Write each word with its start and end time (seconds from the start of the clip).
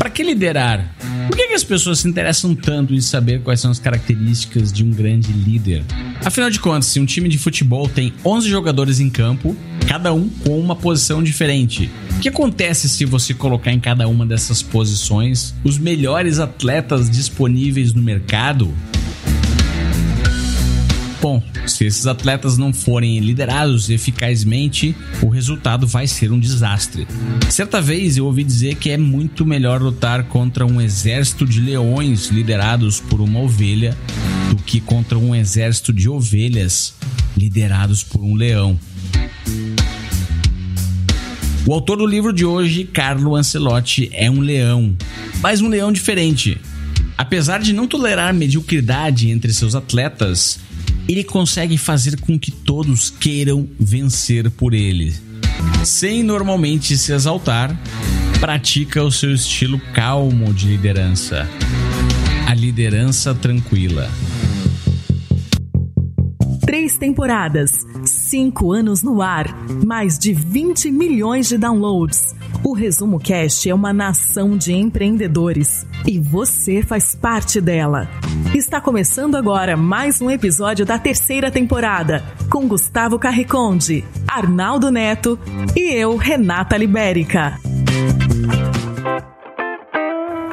Para 0.00 0.08
que 0.08 0.22
liderar? 0.22 0.96
Por 1.28 1.36
que, 1.36 1.48
que, 1.48 1.52
as 1.52 1.62
pessoas 1.62 1.98
se 1.98 2.08
interessam 2.08 2.54
tanto 2.54 2.94
em 2.94 3.02
saber 3.02 3.42
quais 3.42 3.60
são 3.60 3.70
as 3.70 3.78
características 3.78 4.72
de 4.72 4.82
um 4.82 4.90
grande 4.90 5.30
líder? 5.30 5.84
Afinal 6.24 6.48
de 6.48 6.58
contas, 6.58 6.86
se 6.86 6.98
um 6.98 7.04
time 7.04 7.28
de 7.28 7.36
futebol 7.36 7.86
tem 7.86 8.10
11 8.24 8.48
jogadores 8.48 8.98
em 8.98 9.10
campo, 9.10 9.54
cada 9.86 10.10
um 10.14 10.30
com 10.30 10.58
uma 10.58 10.74
posição 10.74 11.22
diferente, 11.22 11.90
o 12.16 12.18
que 12.18 12.30
acontece 12.30 12.88
se 12.88 13.04
você 13.04 13.34
colocar 13.34 13.72
em 13.72 13.78
cada 13.78 14.08
uma 14.08 14.24
dessas 14.24 14.62
posições 14.62 15.54
os 15.62 15.76
melhores 15.76 16.38
atletas 16.38 17.10
disponíveis 17.10 17.92
no 17.92 18.00
mercado? 18.00 18.74
Bom, 21.20 21.42
se 21.66 21.84
esses 21.84 22.06
atletas 22.06 22.56
não 22.56 22.72
forem 22.72 23.18
liderados 23.20 23.90
eficazmente, 23.90 24.96
o 25.22 25.28
resultado 25.28 25.86
vai 25.86 26.06
ser 26.06 26.32
um 26.32 26.40
desastre. 26.40 27.06
Certa 27.50 27.78
vez 27.78 28.16
eu 28.16 28.24
ouvi 28.24 28.42
dizer 28.42 28.76
que 28.76 28.88
é 28.88 28.96
muito 28.96 29.44
melhor 29.44 29.82
lutar 29.82 30.24
contra 30.24 30.64
um 30.64 30.80
exército 30.80 31.44
de 31.44 31.60
leões 31.60 32.28
liderados 32.28 33.00
por 33.00 33.20
uma 33.20 33.38
ovelha 33.38 33.94
do 34.48 34.56
que 34.56 34.80
contra 34.80 35.18
um 35.18 35.34
exército 35.34 35.92
de 35.92 36.08
ovelhas 36.08 36.94
liderados 37.36 38.02
por 38.02 38.22
um 38.22 38.34
leão. 38.34 38.80
O 41.66 41.74
autor 41.74 41.98
do 41.98 42.06
livro 42.06 42.32
de 42.32 42.46
hoje, 42.46 42.84
Carlo 42.84 43.36
Ancelotti, 43.36 44.08
é 44.14 44.30
um 44.30 44.40
leão, 44.40 44.96
mas 45.42 45.60
um 45.60 45.68
leão 45.68 45.92
diferente. 45.92 46.58
Apesar 47.18 47.60
de 47.60 47.74
não 47.74 47.86
tolerar 47.86 48.32
mediocridade 48.32 49.30
entre 49.30 49.52
seus 49.52 49.74
atletas, 49.74 50.58
ele 51.08 51.24
consegue 51.24 51.76
fazer 51.76 52.20
com 52.20 52.38
que 52.38 52.50
todos 52.50 53.10
queiram 53.10 53.68
vencer 53.78 54.50
por 54.50 54.74
ele. 54.74 55.14
Sem 55.84 56.22
normalmente 56.22 56.96
se 56.96 57.12
exaltar, 57.12 57.78
pratica 58.38 59.02
o 59.02 59.10
seu 59.10 59.34
estilo 59.34 59.80
calmo 59.92 60.52
de 60.54 60.68
liderança. 60.68 61.48
A 62.46 62.54
liderança 62.54 63.34
tranquila. 63.34 64.10
Três 66.66 66.96
temporadas, 66.96 67.72
cinco 68.04 68.72
anos 68.72 69.02
no 69.02 69.20
ar, 69.20 69.46
mais 69.84 70.18
de 70.18 70.32
20 70.32 70.90
milhões 70.90 71.48
de 71.48 71.58
downloads. 71.58 72.34
O 72.62 72.74
Resumo 72.74 73.18
Cast 73.18 73.68
é 73.70 73.74
uma 73.74 73.90
nação 73.90 74.56
de 74.56 74.74
empreendedores 74.74 75.86
e 76.06 76.18
você 76.18 76.82
faz 76.82 77.14
parte 77.14 77.58
dela. 77.58 78.06
Está 78.54 78.80
começando 78.80 79.34
agora 79.34 79.78
mais 79.78 80.20
um 80.20 80.30
episódio 80.30 80.84
da 80.84 80.98
terceira 80.98 81.50
temporada 81.50 82.22
com 82.50 82.68
Gustavo 82.68 83.18
Carriconde, 83.18 84.04
Arnaldo 84.28 84.90
Neto 84.90 85.38
e 85.74 85.90
eu, 85.90 86.16
Renata 86.16 86.76
Libérica. 86.76 87.58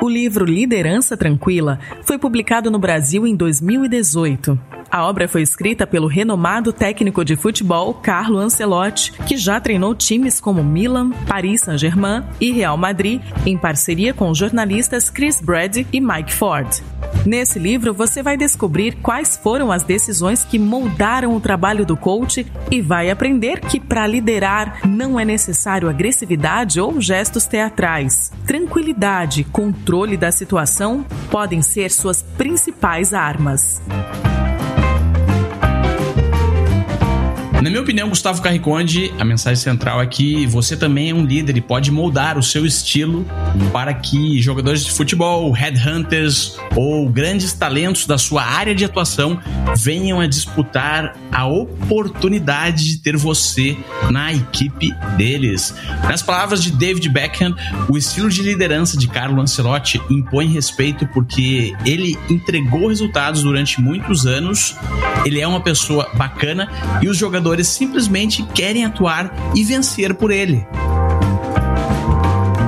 O 0.01 0.07
livro 0.07 0.45
Liderança 0.45 1.17
Tranquila 1.17 1.77
foi 2.03 2.17
publicado 2.17 2.71
no 2.71 2.79
Brasil 2.79 3.27
em 3.27 3.35
2018. 3.35 4.76
A 4.89 5.05
obra 5.05 5.27
foi 5.27 5.41
escrita 5.41 5.85
pelo 5.85 6.07
renomado 6.07 6.71
técnico 6.71 7.23
de 7.23 7.35
futebol 7.35 7.93
Carlo 7.93 8.37
Ancelotti, 8.37 9.11
que 9.27 9.37
já 9.37 9.59
treinou 9.59 9.93
times 9.93 10.39
como 10.39 10.63
Milan, 10.63 11.11
Paris 11.27 11.61
Saint-Germain 11.61 12.23
e 12.39 12.51
Real 12.51 12.77
Madrid, 12.77 13.21
em 13.45 13.57
parceria 13.57 14.13
com 14.13 14.29
os 14.29 14.37
jornalistas 14.37 15.09
Chris 15.09 15.41
Brady 15.41 15.85
e 15.91 15.99
Mike 15.99 16.33
Ford. 16.33 16.81
Nesse 17.25 17.59
livro, 17.59 17.93
você 17.93 18.23
vai 18.23 18.37
descobrir 18.37 18.95
quais 19.01 19.35
foram 19.35 19.71
as 19.71 19.83
decisões 19.83 20.43
que 20.43 20.57
moldaram 20.57 21.35
o 21.35 21.41
trabalho 21.41 21.85
do 21.85 21.97
coach 21.97 22.45
e 22.71 22.81
vai 22.81 23.09
aprender 23.09 23.59
que 23.59 23.79
para 23.79 24.07
liderar 24.07 24.87
não 24.87 25.19
é 25.19 25.25
necessário 25.25 25.89
agressividade 25.89 26.79
ou 26.79 27.01
gestos 27.01 27.45
teatrais. 27.45 28.31
Tranquilidade, 28.45 29.43
controle 29.43 30.15
da 30.15 30.31
situação 30.31 31.05
podem 31.29 31.61
ser 31.61 31.91
suas 31.91 32.21
principais 32.21 33.13
armas. 33.13 33.81
Na 37.61 37.71
minha 37.71 37.81
opinião, 37.81 38.07
Gustavo 38.07 38.39
Carriconde, 38.39 39.11
a 39.17 39.25
mensagem 39.25 39.61
central 39.61 39.99
é 39.99 40.05
que 40.05 40.45
você 40.45 40.77
também 40.77 41.09
é 41.09 41.13
um 41.13 41.25
líder 41.25 41.57
e 41.57 41.61
pode 41.61 41.91
moldar 41.91 42.37
o 42.37 42.43
seu 42.43 42.67
estilo 42.67 43.25
para 43.73 43.91
que 43.95 44.39
jogadores 44.39 44.85
de 44.85 44.91
futebol, 44.91 45.51
headhunters 45.51 46.55
ou 46.75 47.09
grandes 47.09 47.53
talentos 47.53 48.05
da 48.05 48.15
sua 48.15 48.43
área 48.43 48.75
de 48.75 48.85
atuação 48.85 49.39
venham 49.75 50.19
a 50.19 50.27
disputar 50.27 51.17
a 51.31 51.47
oportunidade 51.47 52.89
de 52.89 52.99
ter 52.99 53.17
você 53.17 53.75
na 54.11 54.31
equipe 54.31 54.93
deles. 55.17 55.73
Nas 56.03 56.21
palavras 56.21 56.61
de 56.63 56.71
David 56.71 57.09
Beckham, 57.09 57.55
o 57.89 57.97
estilo 57.97 58.29
de 58.29 58.43
liderança 58.43 58.95
de 58.95 59.07
Carlo 59.07 59.41
Ancelotti 59.41 59.99
impõe 60.11 60.47
respeito 60.47 61.07
porque 61.07 61.75
ele 61.83 62.15
entregou 62.29 62.89
resultados 62.89 63.41
durante 63.41 63.81
muitos 63.81 64.27
anos, 64.27 64.75
ele 65.25 65.41
é 65.41 65.47
uma 65.47 65.59
pessoa 65.59 66.07
bacana 66.13 66.69
e 67.01 67.09
os 67.09 67.17
jogadores 67.17 67.46
jogadores 67.47 67.67
simplesmente 67.67 68.43
querem 68.53 68.83
atuar 68.83 69.33
e 69.55 69.63
vencer 69.63 70.13
por 70.13 70.31
ele. 70.31 70.65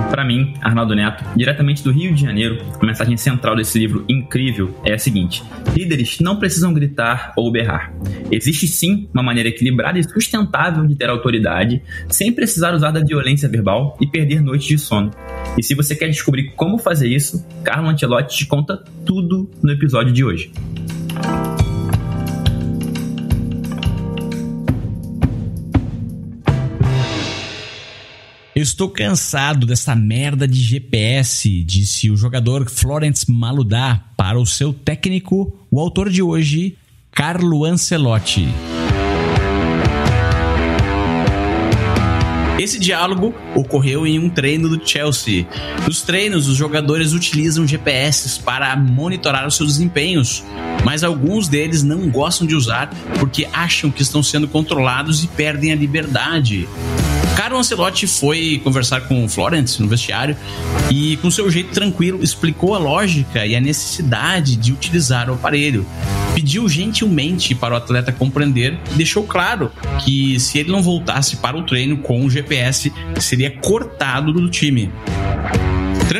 Para 0.10 0.26
mim, 0.26 0.54
Arnaldo 0.62 0.96
Neto, 0.96 1.24
diretamente 1.36 1.84
do 1.84 1.92
Rio 1.92 2.14
de 2.14 2.22
Janeiro, 2.22 2.58
a 2.80 2.86
mensagem 2.86 3.16
central 3.16 3.56
desse 3.56 3.78
livro 3.78 4.06
incrível 4.08 4.74
é 4.86 4.94
a 4.94 5.00
seguinte: 5.00 5.44
líderes 5.74 6.20
não 6.20 6.38
precisam 6.38 6.74
gritar 6.74 7.34
ou 7.36 7.52
berrar. 7.52 7.94
Existe 8.32 8.68
sim 8.68 9.10
uma 9.14 9.24
maneira 9.24 9.50
equilibrada 9.50 10.00
e 10.00 10.04
sustentável 10.04 10.86
de 10.86 10.96
ter 10.96 11.10
autoridade, 11.10 11.82
sem 12.10 12.32
precisar 12.32 12.74
usar 12.74 12.92
da 12.92 13.02
violência 13.02 13.50
verbal 13.50 13.98
e 14.02 14.08
perder 14.08 14.42
noites 14.42 14.68
de 14.68 14.78
sono. 14.78 15.12
E 15.58 15.64
se 15.64 15.76
você 15.76 15.96
quer 15.96 16.08
descobrir 16.08 16.52
como 16.56 16.78
fazer 16.78 17.08
isso, 17.08 17.46
Carlo 17.64 17.90
Ancelotti 17.90 18.38
te 18.38 18.46
conta 18.46 18.84
tudo 19.06 19.50
no 19.62 19.72
episódio 19.72 20.14
de 20.14 20.24
hoje. 20.24 20.52
Estou 28.62 28.90
cansado 28.90 29.66
dessa 29.66 29.96
merda 29.96 30.48
de 30.48 30.60
GPS, 30.60 31.64
disse 31.64 32.10
o 32.10 32.18
jogador 32.18 32.70
Florence 32.70 33.30
Maludá 33.32 34.04
para 34.18 34.40
o 34.40 34.46
seu 34.46 34.74
técnico, 34.74 35.56
o 35.70 35.80
autor 35.80 36.10
de 36.10 36.22
hoje, 36.22 36.76
Carlo 37.12 37.66
Ancelotti. 37.66 38.48
Esse 42.60 42.78
diálogo 42.78 43.34
ocorreu 43.56 44.06
em 44.06 44.20
um 44.20 44.30
treino 44.30 44.68
do 44.68 44.86
Chelsea. 44.86 45.48
Nos 45.86 46.02
treinos, 46.02 46.50
os 46.50 46.58
jogadores 46.58 47.14
utilizam 47.14 47.66
GPS 47.66 48.42
para 48.42 48.76
monitorar 48.76 49.48
os 49.48 49.56
seus 49.56 49.74
desempenhos, 49.74 50.44
mas 50.84 51.04
alguns 51.04 51.48
deles 51.48 51.84
não 51.84 52.10
gostam 52.10 52.46
de 52.46 52.56
usar 52.56 52.90
porque 53.18 53.48
acham 53.54 53.90
que 53.90 54.02
estão 54.02 54.22
sendo 54.22 54.48
controlados 54.48 55.24
e 55.24 55.28
perdem 55.28 55.72
a 55.72 55.76
liberdade. 55.76 56.68
Carlo 57.36 57.58
Ancelotti 57.58 58.06
foi 58.08 58.62
conversar 58.64 59.02
com 59.02 59.24
o 59.24 59.30
Florence 59.30 59.82
no 59.82 59.88
vestiário 59.88 60.36
e, 60.92 61.18
com 61.18 61.32
seu 61.32 61.50
jeito 61.50 61.72
tranquilo, 61.72 62.24
explicou 62.24 62.76
a 62.76 62.78
lógica 62.78 63.46
e 63.46 63.56
a 63.56 63.62
necessidade 63.62 64.56
de 64.56 64.72
utilizar 64.72 65.30
o 65.30 65.34
aparelho. 65.34 65.86
Pediu 66.36 66.68
gentilmente 66.70 67.56
para 67.56 67.74
o 67.74 67.78
atleta 67.78 68.12
compreender 68.12 68.78
e 68.92 68.96
deixou 68.96 69.24
claro 69.24 69.72
que, 70.04 70.40
se 70.40 70.60
ele 70.60 70.72
não 70.72 70.82
voltasse 70.82 71.38
para 71.38 71.58
o 71.58 71.64
treino 71.64 71.98
com 71.98 72.26
o 72.26 72.30
GPS, 72.30 72.92
seria 73.20 73.52
cortado 73.52 74.32
do 74.32 74.50
time. 74.50 74.92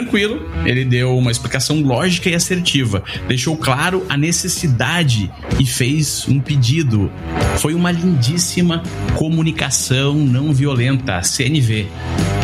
Tranquilo, 0.10 0.42
ele 0.66 0.84
deu 0.84 1.16
uma 1.16 1.30
explicação 1.30 1.84
lógica 1.84 2.32
e 2.32 2.34
assertiva, 2.34 3.04
deixou 3.28 3.56
claro 3.56 4.04
a 4.10 4.18
necessidade 4.18 5.32
e 5.60 5.66
fez 5.68 6.28
um 6.28 6.40
pedido. 6.40 7.12
Foi 7.60 7.76
uma 7.76 7.92
lindíssima 7.92 8.82
comunicação 9.16 10.16
não 10.16 10.52
violenta, 10.52 11.22
CNV. 11.22 11.86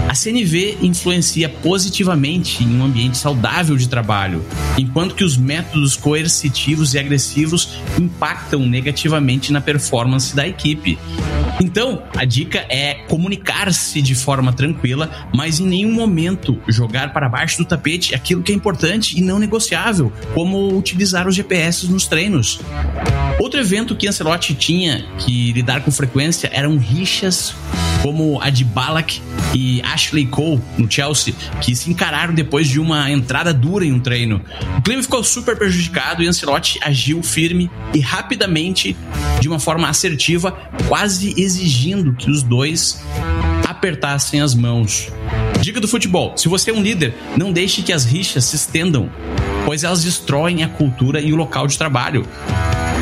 A 0.07 0.13
CNV 0.13 0.77
influencia 0.83 1.49
positivamente 1.49 2.63
em 2.63 2.79
um 2.79 2.85
ambiente 2.85 3.17
saudável 3.17 3.75
de 3.75 3.89
trabalho, 3.89 4.45
enquanto 4.77 5.15
que 5.15 5.23
os 5.23 5.35
métodos 5.35 5.97
coercitivos 5.97 6.93
e 6.93 6.99
agressivos 6.99 7.79
impactam 7.99 8.59
negativamente 8.59 9.51
na 9.51 9.59
performance 9.59 10.35
da 10.35 10.47
equipe. 10.47 10.99
Então, 11.59 12.03
a 12.15 12.25
dica 12.25 12.65
é 12.69 12.95
comunicar-se 13.07 14.01
de 14.01 14.15
forma 14.15 14.51
tranquila, 14.51 15.29
mas 15.33 15.59
em 15.59 15.65
nenhum 15.65 15.93
momento 15.93 16.59
jogar 16.67 17.13
para 17.13 17.29
baixo 17.29 17.57
do 17.57 17.65
tapete 17.65 18.13
aquilo 18.13 18.43
que 18.43 18.51
é 18.51 18.55
importante 18.55 19.17
e 19.17 19.21
não 19.21 19.39
negociável, 19.39 20.11
como 20.33 20.77
utilizar 20.77 21.27
os 21.27 21.35
GPS 21.35 21.89
nos 21.89 22.07
treinos. 22.07 22.59
Outro 23.39 23.59
evento 23.59 23.95
que 23.95 24.07
Ancelotti 24.07 24.53
tinha 24.55 25.05
que 25.19 25.51
lidar 25.53 25.83
com 25.83 25.91
frequência 25.91 26.49
eram 26.53 26.77
rixas 26.77 27.53
como 28.01 28.39
a 28.41 28.49
de 28.49 28.63
Balak 28.63 29.21
e 29.53 29.81
Ashley 29.81 30.25
Cole 30.25 30.61
no 30.77 30.89
Chelsea, 30.89 31.33
que 31.61 31.75
se 31.75 31.89
encararam 31.89 32.33
depois 32.33 32.67
de 32.67 32.79
uma 32.79 33.09
entrada 33.11 33.53
dura 33.53 33.85
em 33.85 33.91
um 33.91 33.99
treino. 33.99 34.41
O 34.77 34.81
clima 34.81 35.01
ficou 35.01 35.23
super 35.23 35.57
prejudicado 35.57 36.21
e 36.21 36.27
Ancelotti 36.27 36.79
agiu 36.83 37.23
firme 37.23 37.69
e 37.93 37.99
rapidamente, 37.99 38.95
de 39.39 39.47
uma 39.47 39.59
forma 39.59 39.87
assertiva, 39.87 40.51
quase 40.87 41.33
exigindo 41.37 42.13
que 42.13 42.29
os 42.29 42.43
dois 42.43 43.01
apertassem 43.67 44.41
as 44.41 44.53
mãos. 44.53 45.11
Dica 45.61 45.79
do 45.79 45.87
futebol: 45.87 46.37
se 46.37 46.47
você 46.47 46.71
é 46.71 46.73
um 46.73 46.81
líder, 46.81 47.13
não 47.37 47.51
deixe 47.51 47.81
que 47.81 47.93
as 47.93 48.05
rixas 48.05 48.45
se 48.45 48.55
estendam, 48.55 49.09
pois 49.65 49.83
elas 49.83 50.03
destroem 50.03 50.63
a 50.63 50.67
cultura 50.67 51.19
e 51.19 51.33
o 51.33 51.35
local 51.35 51.67
de 51.67 51.77
trabalho. 51.77 52.27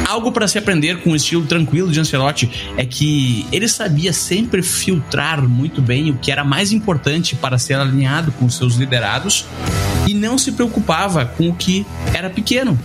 Algo 0.08 0.32
para 0.32 0.48
se 0.48 0.58
aprender 0.58 1.02
com 1.02 1.12
o 1.12 1.16
estilo 1.16 1.46
tranquilo 1.46 1.92
de 1.92 2.00
Ancelotti 2.00 2.50
é 2.78 2.86
que 2.86 3.46
ele 3.52 3.68
sabia 3.68 4.12
sempre 4.14 4.62
filtrar 4.62 5.42
muito 5.48 5.82
bem 5.82 6.12
o 6.12 6.18
que 6.18 6.32
era 6.32 6.44
mais 6.44 6.72
importante 6.72 7.36
para 7.36 7.58
ser 7.58 7.76
alinhado 7.76 8.32
com 8.34 8.50
seus 8.50 8.76
liderados 8.76 9.46
e 10.08 10.14
não 10.14 10.38
se 10.38 10.52
preocupava 10.52 11.26
com 11.26 11.50
o 11.50 11.56
que 11.56 11.86
era 12.14 12.30
pequeno. 12.30 12.78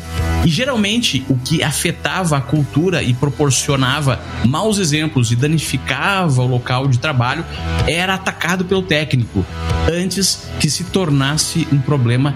E 0.45 0.49
geralmente 0.49 1.25
o 1.29 1.37
que 1.37 1.63
afetava 1.63 2.37
a 2.37 2.41
cultura 2.41 3.03
e 3.03 3.13
proporcionava 3.13 4.21
maus 4.45 4.79
exemplos 4.79 5.33
e 5.33 5.37
danificava 5.37 6.43
o 6.43 6.47
local 6.47 6.87
de 6.87 6.99
trabalho 6.99 7.45
era 7.87 8.15
atacado 8.15 8.65
pelo 8.65 8.83
técnico 8.83 9.45
antes 9.91 10.49
que 10.61 10.71
se 10.71 10.85
tornasse 10.85 11.67
um 11.73 11.79
problema 11.79 12.35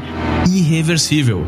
irreversível. 0.51 1.47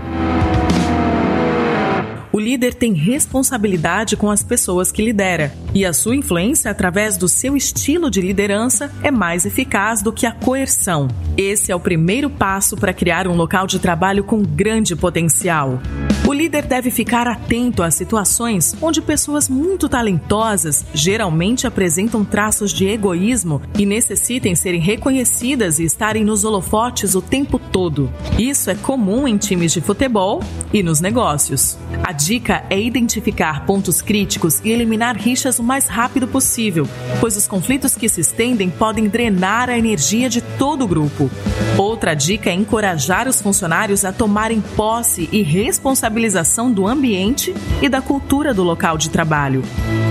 Líder 2.55 2.75
tem 2.75 2.93
responsabilidade 2.93 4.17
com 4.17 4.31
as 4.31 4.41
pessoas 4.41 4.93
que 4.93 5.05
lidera, 5.05 5.53
e 5.75 5.85
a 5.85 5.93
sua 5.93 6.15
influência 6.15 6.71
através 6.71 7.17
do 7.17 7.27
seu 7.27 7.57
estilo 7.57 8.09
de 8.09 8.21
liderança 8.21 8.93
é 9.03 9.11
mais 9.11 9.45
eficaz 9.45 10.01
do 10.01 10.13
que 10.13 10.25
a 10.25 10.31
coerção. 10.31 11.09
Esse 11.37 11.73
é 11.73 11.75
o 11.75 11.81
primeiro 11.81 12.31
passo 12.31 12.77
para 12.77 12.95
criar 12.95 13.27
um 13.27 13.35
local 13.35 13.67
de 13.67 13.81
trabalho 13.81 14.23
com 14.23 14.41
grande 14.41 14.95
potencial. 14.95 15.81
O 16.25 16.33
líder 16.33 16.63
deve 16.63 16.93
ficar 16.93 17.27
atento 17.27 17.83
às 17.83 17.97
situações 17.97 18.75
onde 18.81 19.03
pessoas 19.03 19.49
muito 19.49 19.89
talentosas 19.89 20.87
geralmente 20.95 21.67
apresentam 21.67 22.25
traços 22.25 22.73
de 22.73 22.87
egoísmo 22.87 23.61
e 23.77 23.85
necessitem 23.85 24.55
serem 24.55 24.81
reconhecidas 24.81 25.81
e 25.81 25.85
estarem 25.85 26.25
nos 26.25 26.45
holofotes 26.45 27.17
o 27.17 27.21
tempo 27.21 27.59
todo. 27.59 28.11
Isso 28.39 28.71
é 28.71 28.75
comum 28.77 29.27
em 29.27 29.37
times 29.37 29.73
de 29.73 29.81
futebol 29.81 30.41
e 30.75 30.83
nos 30.83 31.01
negócios. 31.01 31.79
A 32.03 32.11
dica 32.11 32.65
é 32.69 32.79
identificar 32.79 33.65
pontos 33.65 34.03
críticos 34.03 34.61
e 34.65 34.71
eliminar 34.71 35.17
rixas 35.17 35.61
o 35.61 35.63
mais 35.63 35.87
rápido 35.87 36.27
possível, 36.27 36.89
pois 37.21 37.37
os 37.37 37.47
conflitos 37.47 37.95
que 37.95 38.09
se 38.09 38.21
estendem 38.21 38.69
podem 38.69 39.07
drenar 39.07 39.71
a 39.71 39.79
energia 39.79 40.29
de 40.29 40.41
todo 40.43 40.85
o 40.85 40.89
grupo. 40.89 41.31
Outra 41.79 42.13
dica 42.13 42.51
é 42.51 42.53
encorajar 42.53 43.29
os 43.29 43.41
funcionários 43.41 44.05
a 44.05 44.13
tomarem 44.13 44.61
posse 44.61 45.29
e 45.31 45.43
responsabilização 45.43 46.73
do 46.73 46.89
ambiente 46.89 47.55
e 47.81 47.89
da 47.89 48.03
cultura 48.03 48.53
do 48.53 48.65
local 48.65 48.99
de 48.99 49.11
trabalho. 49.11 49.63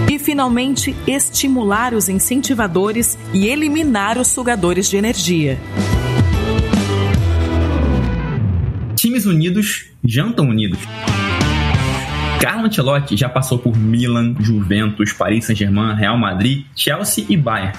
E, 0.09 0.17
finalmente, 0.17 0.95
estimular 1.05 1.93
os 1.93 2.07
incentivadores 2.07 3.17
e 3.33 3.47
eliminar 3.47 4.17
os 4.17 4.29
sugadores 4.29 4.89
de 4.89 4.95
energia. 4.95 5.59
Times 9.03 9.25
unidos 9.25 9.87
jantam 10.01 10.47
unidos. 10.47 10.79
Carlo 12.39 12.67
Ancelotti 12.67 13.17
já 13.17 13.27
passou 13.27 13.59
por 13.59 13.75
Milan, 13.75 14.33
Juventus, 14.39 15.11
Paris 15.11 15.43
Saint-Germain, 15.43 15.93
Real 15.93 16.17
Madrid, 16.17 16.63
Chelsea 16.73 17.25
e 17.27 17.35
Bayern. 17.35 17.77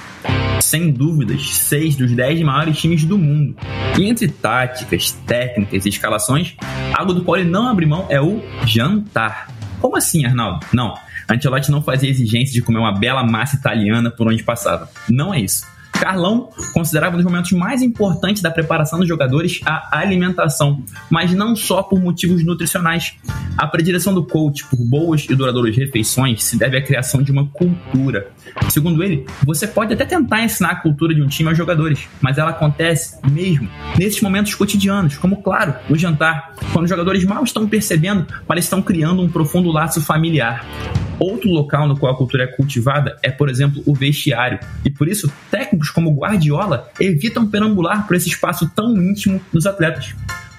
Sem 0.60 0.90
dúvidas, 0.90 1.56
seis 1.56 1.96
dos 1.96 2.12
dez 2.12 2.38
maiores 2.42 2.78
times 2.78 3.06
do 3.06 3.16
mundo. 3.16 3.56
E 3.98 4.04
entre 4.04 4.28
táticas, 4.28 5.12
técnicas 5.26 5.86
e 5.86 5.88
escalações, 5.88 6.56
algo 6.92 7.14
do 7.14 7.24
qual 7.24 7.38
ele 7.38 7.48
não 7.48 7.68
abre 7.68 7.86
mão 7.86 8.04
é 8.10 8.20
o 8.20 8.42
jantar. 8.66 9.48
Como 9.80 9.96
assim, 9.96 10.26
Arnaldo? 10.26 10.66
Não, 10.74 10.94
Ancelotti 11.26 11.70
não 11.70 11.80
fazia 11.80 12.10
exigência 12.10 12.52
de 12.52 12.60
comer 12.60 12.80
uma 12.80 12.92
bela 12.92 13.24
massa 13.24 13.56
italiana 13.56 14.10
por 14.10 14.28
onde 14.28 14.42
passava. 14.42 14.90
Não 15.08 15.32
é 15.32 15.40
isso. 15.40 15.64
Carlão 16.04 16.50
considerava 16.74 17.14
um 17.14 17.16
dos 17.16 17.24
momentos 17.24 17.50
mais 17.52 17.80
importantes 17.80 18.42
da 18.42 18.50
preparação 18.50 18.98
dos 18.98 19.08
jogadores 19.08 19.62
a 19.64 19.98
alimentação, 19.98 20.82
mas 21.08 21.32
não 21.32 21.56
só 21.56 21.82
por 21.82 21.98
motivos 21.98 22.44
nutricionais. 22.44 23.14
A 23.56 23.66
predileção 23.66 24.12
do 24.12 24.22
coach 24.22 24.66
por 24.66 24.76
boas 24.76 25.24
e 25.30 25.34
duradouras 25.34 25.74
refeições 25.74 26.44
se 26.44 26.58
deve 26.58 26.76
à 26.76 26.82
criação 26.82 27.22
de 27.22 27.32
uma 27.32 27.46
cultura. 27.46 28.28
Segundo 28.68 29.02
ele, 29.02 29.24
você 29.46 29.66
pode 29.66 29.94
até 29.94 30.04
tentar 30.04 30.44
ensinar 30.44 30.72
a 30.72 30.76
cultura 30.76 31.14
de 31.14 31.22
um 31.22 31.26
time 31.26 31.48
aos 31.48 31.56
jogadores, 31.56 32.06
mas 32.20 32.36
ela 32.36 32.50
acontece 32.50 33.18
mesmo 33.30 33.66
nesses 33.98 34.20
momentos 34.20 34.54
cotidianos, 34.54 35.16
como, 35.16 35.42
claro, 35.42 35.74
no 35.88 35.96
jantar, 35.96 36.52
quando 36.74 36.84
os 36.84 36.90
jogadores 36.90 37.24
mal 37.24 37.42
estão 37.42 37.66
percebendo, 37.66 38.26
mas 38.46 38.64
estão 38.64 38.82
criando 38.82 39.22
um 39.22 39.28
profundo 39.30 39.72
laço 39.72 40.02
familiar. 40.02 40.66
Outro 41.18 41.50
local 41.50 41.86
no 41.86 41.96
qual 41.96 42.12
a 42.12 42.16
cultura 42.16 42.44
é 42.44 42.46
cultivada 42.46 43.16
é, 43.22 43.30
por 43.30 43.48
exemplo, 43.48 43.82
o 43.86 43.94
vestiário. 43.94 44.58
E 44.84 44.90
por 44.90 45.08
isso, 45.08 45.32
técnicos 45.50 45.90
como 45.90 46.14
Guardiola 46.14 46.88
evitam 47.00 47.46
perambular 47.46 48.06
por 48.06 48.16
esse 48.16 48.28
espaço 48.28 48.70
tão 48.74 48.96
íntimo 48.96 49.40
dos 49.52 49.66
atletas. 49.66 50.14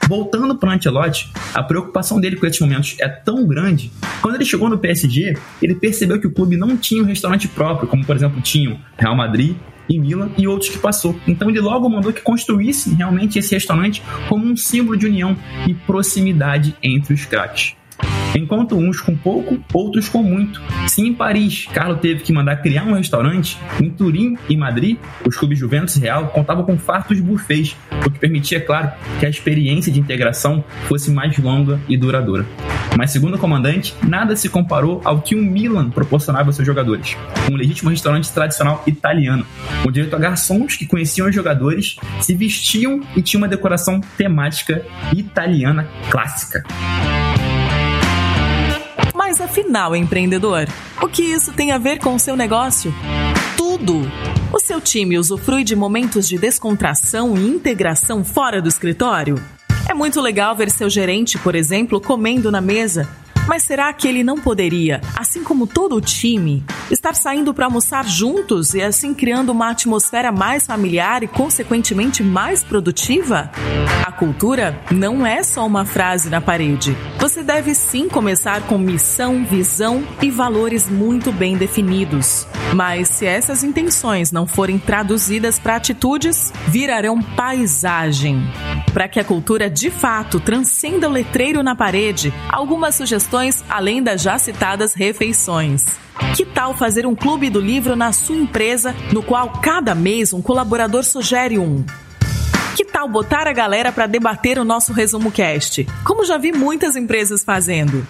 Voltando 0.07 0.55
para 0.55 0.69
o 0.69 0.71
Ancelotti, 0.71 1.31
a 1.53 1.63
preocupação 1.63 2.19
dele 2.19 2.35
com 2.35 2.45
esses 2.45 2.59
momentos 2.59 2.95
é 2.99 3.07
tão 3.07 3.47
grande. 3.47 3.91
Quando 4.21 4.35
ele 4.35 4.45
chegou 4.45 4.69
no 4.69 4.77
PSG, 4.77 5.35
ele 5.61 5.73
percebeu 5.73 6.19
que 6.19 6.27
o 6.27 6.31
clube 6.31 6.55
não 6.55 6.77
tinha 6.77 7.01
um 7.01 7.07
restaurante 7.07 7.47
próprio, 7.47 7.87
como 7.87 8.05
por 8.05 8.15
exemplo 8.15 8.39
tinham 8.41 8.79
Real 8.97 9.15
Madrid 9.15 9.55
e 9.89 9.97
Milan 9.97 10.29
e 10.37 10.47
outros 10.47 10.69
que 10.69 10.77
passou. 10.77 11.19
Então 11.27 11.49
ele 11.49 11.59
logo 11.59 11.89
mandou 11.89 12.13
que 12.13 12.21
construísse 12.21 12.93
realmente 12.93 13.39
esse 13.39 13.55
restaurante 13.55 14.03
como 14.29 14.45
um 14.45 14.55
símbolo 14.55 14.95
de 14.95 15.07
união 15.07 15.35
e 15.67 15.73
proximidade 15.73 16.75
entre 16.83 17.13
os 17.13 17.25
craques 17.25 17.75
enquanto 18.35 18.75
uns 18.75 18.99
com 18.99 19.15
pouco, 19.15 19.57
outros 19.73 20.09
com 20.09 20.21
muito. 20.21 20.61
Se 20.87 21.01
em 21.01 21.13
Paris, 21.13 21.67
Carlo 21.73 21.95
teve 21.95 22.21
que 22.21 22.33
mandar 22.33 22.57
criar 22.57 22.83
um 22.83 22.93
restaurante, 22.93 23.57
em 23.81 23.89
Turim 23.89 24.37
e 24.49 24.55
Madrid, 24.55 24.97
os 25.25 25.35
clubes 25.35 25.57
Juventus 25.57 25.95
e 25.95 26.01
Real 26.01 26.27
contavam 26.27 26.63
com 26.63 26.77
fartos 26.77 27.19
buffets, 27.19 27.75
o 28.05 28.09
que 28.09 28.19
permitia, 28.19 28.59
claro, 28.59 28.91
que 29.19 29.25
a 29.25 29.29
experiência 29.29 29.91
de 29.91 29.99
integração 29.99 30.63
fosse 30.87 31.11
mais 31.11 31.37
longa 31.37 31.79
e 31.87 31.97
duradoura. 31.97 32.45
Mas, 32.97 33.11
segundo 33.11 33.35
o 33.35 33.39
comandante, 33.39 33.93
nada 34.07 34.35
se 34.35 34.47
comparou 34.47 35.01
ao 35.03 35.21
que 35.21 35.35
o 35.35 35.43
Milan 35.43 35.89
proporcionava 35.89 36.49
aos 36.49 36.55
seus 36.55 36.65
jogadores. 36.65 37.17
Um 37.51 37.55
legítimo 37.55 37.89
restaurante 37.89 38.31
tradicional 38.31 38.83
italiano, 38.87 39.45
com 39.83 39.91
direito 39.91 40.15
a 40.15 40.19
garçons 40.19 40.75
que 40.75 40.85
conheciam 40.85 41.27
os 41.27 41.35
jogadores, 41.35 41.97
se 42.21 42.33
vestiam 42.33 43.01
e 43.15 43.21
tinha 43.21 43.39
uma 43.39 43.47
decoração 43.47 43.99
temática 44.17 44.85
italiana 45.13 45.87
clássica. 46.09 46.63
Mas 49.37 49.49
afinal, 49.49 49.93
empreendedor, 49.93 50.65
o 51.01 51.09
que 51.09 51.21
isso 51.21 51.51
tem 51.51 51.73
a 51.73 51.77
ver 51.77 51.99
com 51.99 52.15
o 52.15 52.19
seu 52.19 52.37
negócio? 52.37 52.95
Tudo! 53.57 54.09
O 54.53 54.59
seu 54.59 54.79
time 54.79 55.17
usufrui 55.17 55.65
de 55.65 55.75
momentos 55.75 56.25
de 56.25 56.37
descontração 56.37 57.35
e 57.35 57.45
integração 57.45 58.23
fora 58.23 58.61
do 58.61 58.69
escritório? 58.69 59.35
É 59.89 59.93
muito 59.93 60.21
legal 60.21 60.55
ver 60.55 60.71
seu 60.71 60.89
gerente, 60.89 61.37
por 61.37 61.53
exemplo, 61.53 61.99
comendo 61.99 62.49
na 62.49 62.61
mesa 62.61 63.09
mas 63.47 63.63
será 63.63 63.91
que 63.93 64.07
ele 64.07 64.23
não 64.23 64.37
poderia, 64.37 65.01
assim 65.15 65.43
como 65.43 65.67
todo 65.67 65.95
o 65.95 66.01
time, 66.01 66.63
estar 66.89 67.15
saindo 67.15 67.53
para 67.53 67.65
almoçar 67.65 68.05
juntos 68.05 68.73
e 68.73 68.81
assim 68.81 69.13
criando 69.13 69.51
uma 69.51 69.69
atmosfera 69.69 70.31
mais 70.31 70.65
familiar 70.65 71.23
e, 71.23 71.27
consequentemente, 71.27 72.23
mais 72.23 72.63
produtiva? 72.63 73.51
A 74.05 74.11
cultura 74.11 74.79
não 74.91 75.25
é 75.25 75.43
só 75.43 75.65
uma 75.65 75.85
frase 75.85 76.29
na 76.29 76.41
parede. 76.41 76.95
Você 77.19 77.43
deve 77.43 77.75
sim 77.75 78.07
começar 78.07 78.61
com 78.63 78.77
missão, 78.77 79.45
visão 79.45 80.03
e 80.21 80.29
valores 80.29 80.89
muito 80.89 81.31
bem 81.31 81.57
definidos. 81.57 82.47
Mas 82.73 83.09
se 83.09 83.25
essas 83.25 83.63
intenções 83.63 84.31
não 84.31 84.47
forem 84.47 84.79
traduzidas 84.79 85.59
para 85.59 85.75
atitudes, 85.75 86.51
virarão 86.67 87.21
paisagem. 87.21 88.41
Para 88.93 89.07
que 89.07 89.19
a 89.19 89.23
cultura 89.23 89.69
de 89.69 89.89
fato 89.89 90.39
transcenda 90.39 91.09
o 91.09 91.11
letreiro 91.11 91.61
na 91.61 91.75
parede, 91.75 92.33
algumas 92.49 92.95
sugestões 92.95 93.34
além 93.69 94.01
das 94.01 94.21
já 94.21 94.37
citadas 94.37 94.93
refeições. 94.93 95.85
Que 96.35 96.45
tal 96.45 96.75
fazer 96.75 97.05
um 97.05 97.15
clube 97.15 97.49
do 97.49 97.59
livro 97.59 97.95
na 97.95 98.13
sua 98.13 98.35
empresa, 98.35 98.95
no 99.11 99.21
qual 99.21 99.49
cada 99.61 99.93
mês 99.93 100.33
um 100.33 100.41
colaborador 100.41 101.03
sugere 101.03 101.59
um? 101.59 101.83
Que 102.75 102.85
tal 102.85 103.07
botar 103.07 103.47
a 103.47 103.53
galera 103.53 103.91
para 103.91 104.07
debater 104.07 104.57
o 104.57 104.65
nosso 104.65 104.93
resumo 104.93 105.31
cast, 105.31 105.85
como 106.03 106.25
já 106.25 106.37
vi 106.37 106.51
muitas 106.51 106.95
empresas 106.95 107.43
fazendo? 107.43 108.05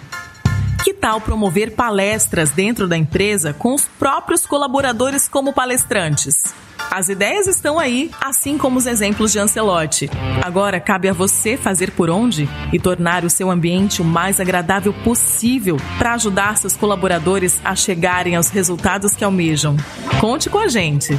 Tal 1.00 1.20
promover 1.20 1.72
palestras 1.72 2.50
dentro 2.50 2.88
da 2.88 2.96
empresa 2.96 3.52
com 3.52 3.74
os 3.74 3.84
próprios 3.98 4.46
colaboradores 4.46 5.28
como 5.28 5.52
palestrantes? 5.52 6.54
As 6.90 7.08
ideias 7.08 7.46
estão 7.46 7.78
aí, 7.78 8.10
assim 8.20 8.56
como 8.56 8.78
os 8.78 8.86
exemplos 8.86 9.32
de 9.32 9.38
Ancelotti. 9.38 10.08
Agora 10.42 10.80
cabe 10.80 11.08
a 11.08 11.12
você 11.12 11.56
fazer 11.56 11.90
por 11.90 12.08
onde 12.08 12.48
e 12.72 12.78
tornar 12.78 13.24
o 13.24 13.30
seu 13.30 13.50
ambiente 13.50 14.00
o 14.00 14.04
mais 14.04 14.40
agradável 14.40 14.92
possível 15.04 15.76
para 15.98 16.14
ajudar 16.14 16.56
seus 16.56 16.76
colaboradores 16.76 17.60
a 17.64 17.74
chegarem 17.74 18.36
aos 18.36 18.48
resultados 18.48 19.14
que 19.14 19.24
almejam. 19.24 19.76
Conte 20.20 20.48
com 20.48 20.58
a 20.58 20.68
gente! 20.68 21.18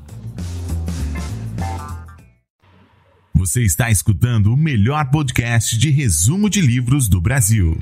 Você 3.41 3.63
está 3.63 3.89
escutando 3.89 4.53
o 4.53 4.55
melhor 4.55 5.09
podcast 5.09 5.75
de 5.75 5.89
resumo 5.89 6.47
de 6.47 6.61
livros 6.61 7.07
do 7.07 7.19
Brasil. 7.19 7.75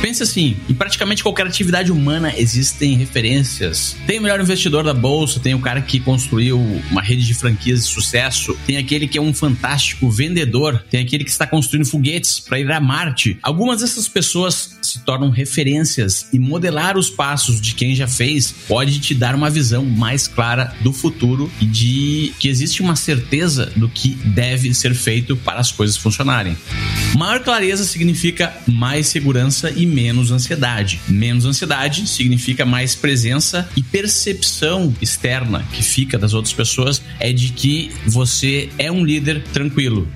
Pense 0.00 0.22
assim, 0.22 0.56
em 0.68 0.74
praticamente 0.74 1.22
qualquer 1.22 1.46
atividade 1.46 1.90
humana 1.90 2.32
existem 2.36 2.96
referências. 2.96 3.96
Tem 4.06 4.18
o 4.18 4.22
melhor 4.22 4.40
investidor 4.40 4.84
da 4.84 4.94
bolsa, 4.94 5.40
tem 5.40 5.54
o 5.54 5.58
cara 5.58 5.80
que 5.80 5.98
construiu 5.98 6.60
uma 6.90 7.02
rede 7.02 7.26
de 7.26 7.34
franquias 7.34 7.86
de 7.86 7.92
sucesso, 7.92 8.56
tem 8.66 8.76
aquele 8.76 9.08
que 9.08 9.18
é 9.18 9.20
um 9.20 9.32
fantástico 9.32 10.10
vendedor, 10.10 10.84
tem 10.90 11.00
aquele 11.00 11.24
que 11.24 11.30
está 11.30 11.46
construindo 11.46 11.86
foguetes 11.86 12.38
para 12.38 12.60
ir 12.60 12.70
a 12.70 12.80
Marte. 12.80 13.38
Algumas 13.42 13.80
dessas 13.80 14.06
pessoas 14.06 14.76
se 14.96 15.00
tornam 15.00 15.30
referências 15.30 16.26
e 16.32 16.38
modelar 16.38 16.96
os 16.96 17.10
passos 17.10 17.60
de 17.60 17.74
quem 17.74 17.94
já 17.94 18.08
fez 18.08 18.52
pode 18.66 18.98
te 18.98 19.14
dar 19.14 19.34
uma 19.34 19.50
visão 19.50 19.84
mais 19.84 20.26
clara 20.26 20.74
do 20.80 20.92
futuro 20.92 21.50
e 21.60 21.66
de 21.66 22.32
que 22.38 22.48
existe 22.48 22.80
uma 22.80 22.96
certeza 22.96 23.72
do 23.76 23.88
que 23.88 24.14
deve 24.24 24.72
ser 24.74 24.94
feito 24.94 25.36
para 25.36 25.60
as 25.60 25.70
coisas 25.70 25.96
funcionarem. 25.96 26.56
Maior 27.16 27.40
clareza 27.40 27.84
significa 27.84 28.54
mais 28.66 29.06
segurança 29.08 29.70
e 29.70 29.86
menos 29.86 30.30
ansiedade. 30.30 31.00
Menos 31.08 31.44
ansiedade 31.44 32.08
significa 32.08 32.64
mais 32.64 32.94
presença 32.94 33.68
e 33.76 33.82
percepção 33.82 34.94
externa 35.00 35.64
que 35.72 35.82
fica 35.82 36.18
das 36.18 36.32
outras 36.32 36.54
pessoas 36.54 37.02
é 37.20 37.32
de 37.32 37.50
que 37.50 37.90
você 38.06 38.68
é 38.78 38.90
um 38.90 39.04
líder 39.04 39.42
tranquilo. 39.52 40.08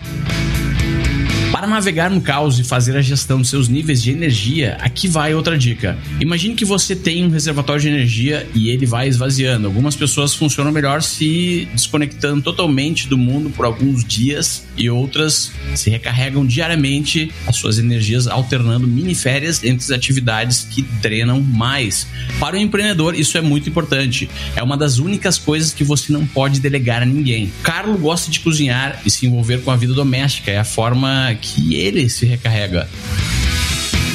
Para 1.61 1.69
navegar 1.69 2.11
no 2.11 2.23
caos 2.23 2.59
e 2.59 2.65
fazer 2.65 2.97
a 2.97 3.03
gestão 3.03 3.37
dos 3.37 3.51
seus 3.51 3.69
níveis 3.69 4.03
de 4.03 4.11
energia, 4.11 4.79
aqui 4.81 5.07
vai 5.07 5.35
outra 5.35 5.59
dica. 5.59 5.99
Imagine 6.19 6.55
que 6.55 6.65
você 6.65 6.97
tem 6.97 7.23
um 7.23 7.29
reservatório 7.29 7.83
de 7.83 7.89
energia 7.89 8.49
e 8.55 8.71
ele 8.71 8.87
vai 8.87 9.09
esvaziando. 9.09 9.67
Algumas 9.67 9.95
pessoas 9.95 10.35
funcionam 10.35 10.73
melhor 10.73 11.03
se 11.03 11.69
desconectando 11.75 12.41
totalmente 12.41 13.07
do 13.07 13.19
mundo 13.19 13.51
por 13.51 13.67
alguns 13.67 14.03
dias 14.03 14.65
e 14.75 14.89
outras 14.89 15.53
se 15.75 15.91
recarregam 15.91 16.47
diariamente 16.47 17.31
as 17.47 17.57
suas 17.57 17.79
energias, 17.79 18.27
alternando 18.27 18.87
mini 18.87 19.15
férias 19.15 19.63
entre 19.63 19.85
as 19.85 19.91
atividades 19.91 20.67
que 20.71 20.81
drenam 20.81 21.43
mais. 21.43 22.07
Para 22.39 22.57
o 22.57 22.59
empreendedor, 22.59 23.15
isso 23.15 23.37
é 23.37 23.43
muito 23.43 23.69
importante. 23.69 24.31
É 24.57 24.63
uma 24.63 24.79
das 24.79 24.97
únicas 24.97 25.37
coisas 25.37 25.75
que 25.75 25.85
você 25.85 26.11
não 26.11 26.25
pode 26.25 26.59
delegar 26.59 27.03
a 27.03 27.05
ninguém. 27.05 27.53
Carlo 27.63 27.99
gosta 27.99 28.31
de 28.31 28.41
cozinhar 28.41 29.03
e 29.05 29.11
se 29.11 29.27
envolver 29.27 29.59
com 29.59 29.71
a 29.71 29.77
vida 29.77 29.93
doméstica. 29.93 30.51
É 30.51 30.59
a 30.59 30.65
forma 30.65 31.37
que 31.39 31.50
que 31.55 31.75
ele 31.75 32.09
se 32.09 32.27
recarrega. 32.27 32.89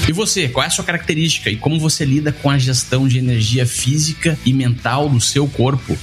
E 0.08 0.12
você, 0.12 0.48
qual 0.48 0.64
é 0.64 0.68
a 0.68 0.70
sua 0.70 0.86
característica 0.86 1.50
e 1.50 1.58
como 1.58 1.80
você 1.80 2.06
lida 2.06 2.32
com 2.32 2.50
a 2.50 2.58
gestão 2.58 3.08
de 3.08 3.18
energia 3.18 3.66
física 3.66 4.38
e 4.46 4.54
mental 4.54 5.10
do 5.10 5.20
seu 5.20 5.48
corpo? 5.48 5.98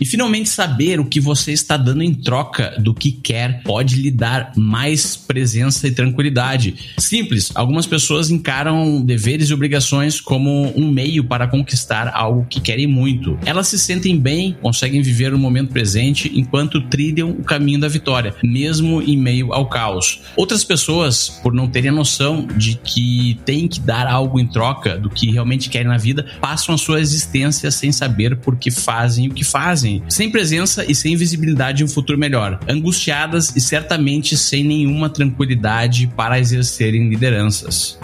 E 0.00 0.06
finalmente 0.06 0.48
saber 0.48 0.98
o 0.98 1.04
que 1.04 1.20
você 1.20 1.52
está 1.52 1.76
dando 1.76 2.02
em 2.02 2.14
troca 2.14 2.74
do 2.78 2.94
que 2.94 3.12
quer 3.12 3.62
pode 3.62 3.96
lhe 3.96 4.10
dar 4.10 4.52
mais 4.56 5.14
presença 5.14 5.86
e 5.86 5.90
tranquilidade. 5.90 6.74
Simples, 6.96 7.52
algumas 7.54 7.86
pessoas 7.86 8.30
encaram 8.30 9.02
deveres 9.02 9.50
e 9.50 9.54
obrigações 9.54 10.18
como 10.18 10.72
um 10.74 10.90
meio 10.90 11.22
para 11.24 11.46
conquistar 11.46 12.10
algo 12.14 12.46
que 12.48 12.60
querem 12.60 12.86
muito. 12.86 13.38
Elas 13.44 13.68
se 13.68 13.78
sentem 13.78 14.18
bem, 14.18 14.56
conseguem 14.62 15.02
viver 15.02 15.34
o 15.34 15.38
momento 15.38 15.70
presente 15.70 16.32
enquanto 16.34 16.80
trilham 16.80 17.30
o 17.32 17.44
caminho 17.44 17.80
da 17.80 17.88
vitória, 17.88 18.34
mesmo 18.42 19.02
em 19.02 19.18
meio 19.18 19.52
ao 19.52 19.68
caos. 19.68 20.22
Outras 20.34 20.64
pessoas, 20.64 21.28
por 21.28 21.52
não 21.52 21.68
terem 21.68 21.90
a 21.90 21.94
noção 21.94 22.46
de 22.56 22.76
que 22.76 23.38
têm 23.44 23.68
que 23.68 23.80
dar 23.80 24.06
algo 24.06 24.40
em 24.40 24.46
troca 24.46 24.98
do 24.98 25.10
que 25.10 25.30
realmente 25.30 25.68
querem 25.68 25.88
na 25.88 25.98
vida, 25.98 26.24
passam 26.40 26.74
a 26.74 26.78
sua 26.78 27.00
existência 27.00 27.70
sem 27.70 27.92
saber 27.92 28.36
por 28.36 28.56
que 28.56 28.70
fazem 28.70 29.28
o 29.28 29.34
que 29.34 29.44
fazem 29.44 29.89
sem 30.08 30.30
presença 30.30 30.84
e 30.88 30.94
sem 30.94 31.16
visibilidade 31.16 31.82
em 31.82 31.86
um 31.86 31.88
futuro 31.88 32.18
melhor, 32.18 32.60
angustiadas 32.68 33.54
e 33.56 33.60
certamente 33.60 34.36
sem 34.36 34.64
nenhuma 34.64 35.08
tranquilidade 35.08 36.06
para 36.16 36.38
exercerem 36.38 37.08
lideranças. 37.08 37.98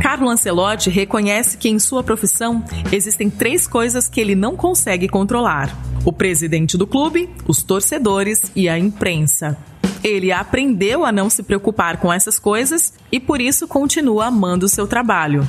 Carlo 0.00 0.30
Ancelotti 0.30 0.90
reconhece 0.90 1.58
que 1.58 1.68
em 1.68 1.78
sua 1.78 2.02
profissão 2.02 2.64
existem 2.92 3.28
três 3.28 3.66
coisas 3.66 4.08
que 4.08 4.20
ele 4.20 4.34
não 4.34 4.54
consegue 4.54 5.08
controlar: 5.08 5.76
o 6.04 6.12
presidente 6.12 6.78
do 6.78 6.86
clube, 6.86 7.28
os 7.48 7.62
torcedores 7.62 8.40
e 8.54 8.68
a 8.68 8.78
imprensa. 8.78 9.58
Ele 10.04 10.30
aprendeu 10.30 11.04
a 11.04 11.10
não 11.10 11.28
se 11.28 11.42
preocupar 11.42 11.96
com 11.96 12.12
essas 12.12 12.38
coisas 12.38 12.92
e 13.10 13.18
por 13.18 13.40
isso 13.40 13.66
continua 13.66 14.26
amando 14.26 14.66
o 14.66 14.68
seu 14.68 14.86
trabalho. 14.86 15.48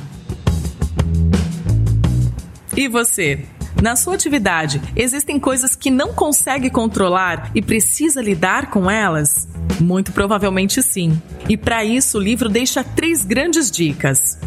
E 2.76 2.88
você? 2.88 3.42
Na 3.82 3.96
sua 3.96 4.14
atividade, 4.14 4.82
existem 4.94 5.40
coisas 5.40 5.74
que 5.74 5.90
não 5.90 6.12
consegue 6.12 6.68
controlar 6.68 7.50
e 7.54 7.62
precisa 7.62 8.20
lidar 8.20 8.68
com 8.70 8.90
elas? 8.90 9.48
Muito 9.80 10.12
provavelmente 10.12 10.82
sim. 10.82 11.20
E 11.48 11.56
para 11.56 11.82
isso, 11.84 12.18
o 12.18 12.20
livro 12.20 12.50
deixa 12.50 12.84
três 12.84 13.24
grandes 13.24 13.70
dicas. 13.70 14.38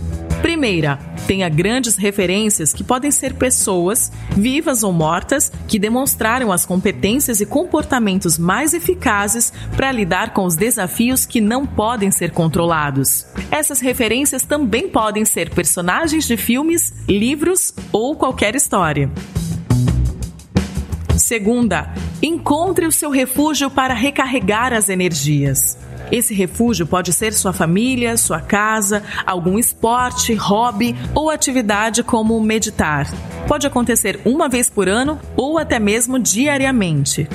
Primeira, 0.42 0.98
tenha 1.28 1.50
grandes 1.50 1.98
referências 1.98 2.74
que 2.74 2.84
podem 2.84 3.12
ser 3.12 3.34
pessoas, 3.34 4.12
vivas 4.32 4.84
ou 4.84 4.94
mortas, 4.94 5.52
que 5.68 5.78
demonstraram 5.78 6.52
as 6.52 6.66
competências 6.66 7.42
e 7.42 7.46
comportamentos 7.46 8.38
mais 8.38 8.74
eficazes 8.74 9.52
para 9.76 9.92
lidar 9.92 10.34
com 10.34 10.46
os 10.46 10.56
desafios 10.56 11.26
que 11.26 11.42
não 11.42 11.66
podem 11.66 12.10
ser 12.10 12.32
controlados. 12.32 13.28
Essas 13.52 13.82
referências 13.82 14.44
também 14.44 14.88
podem 14.88 15.26
ser 15.26 15.50
personagens 15.50 16.26
de 16.26 16.38
filmes, 16.38 16.94
livros 17.08 17.74
ou 17.92 18.16
qualquer 18.16 18.56
história. 18.56 19.12
Segunda, 21.18 21.94
encontre 22.24 22.88
o 22.88 22.92
seu 22.92 23.12
refúgio 23.12 23.70
para 23.70 23.94
recarregar 23.94 24.74
as 24.74 24.90
energias. 24.90 25.78
Esse 26.12 26.34
refúgio 26.34 26.88
pode 26.88 27.14
ser 27.14 27.34
sua 27.34 27.54
família, 27.54 28.18
sua 28.18 28.40
casa, 28.40 29.04
algum 29.26 29.60
esporte, 29.60 30.34
hobby 30.34 30.96
ou 31.14 31.30
atividade 31.30 32.04
como 32.04 32.40
meditar. 32.42 33.08
Pode 33.48 33.68
acontecer 33.68 34.20
uma 34.26 34.50
vez 34.50 34.70
por 34.70 34.88
ano 34.88 35.20
ou 35.36 35.58
até 35.58 35.80
mesmo 35.80 36.20
diariamente. 36.20 37.28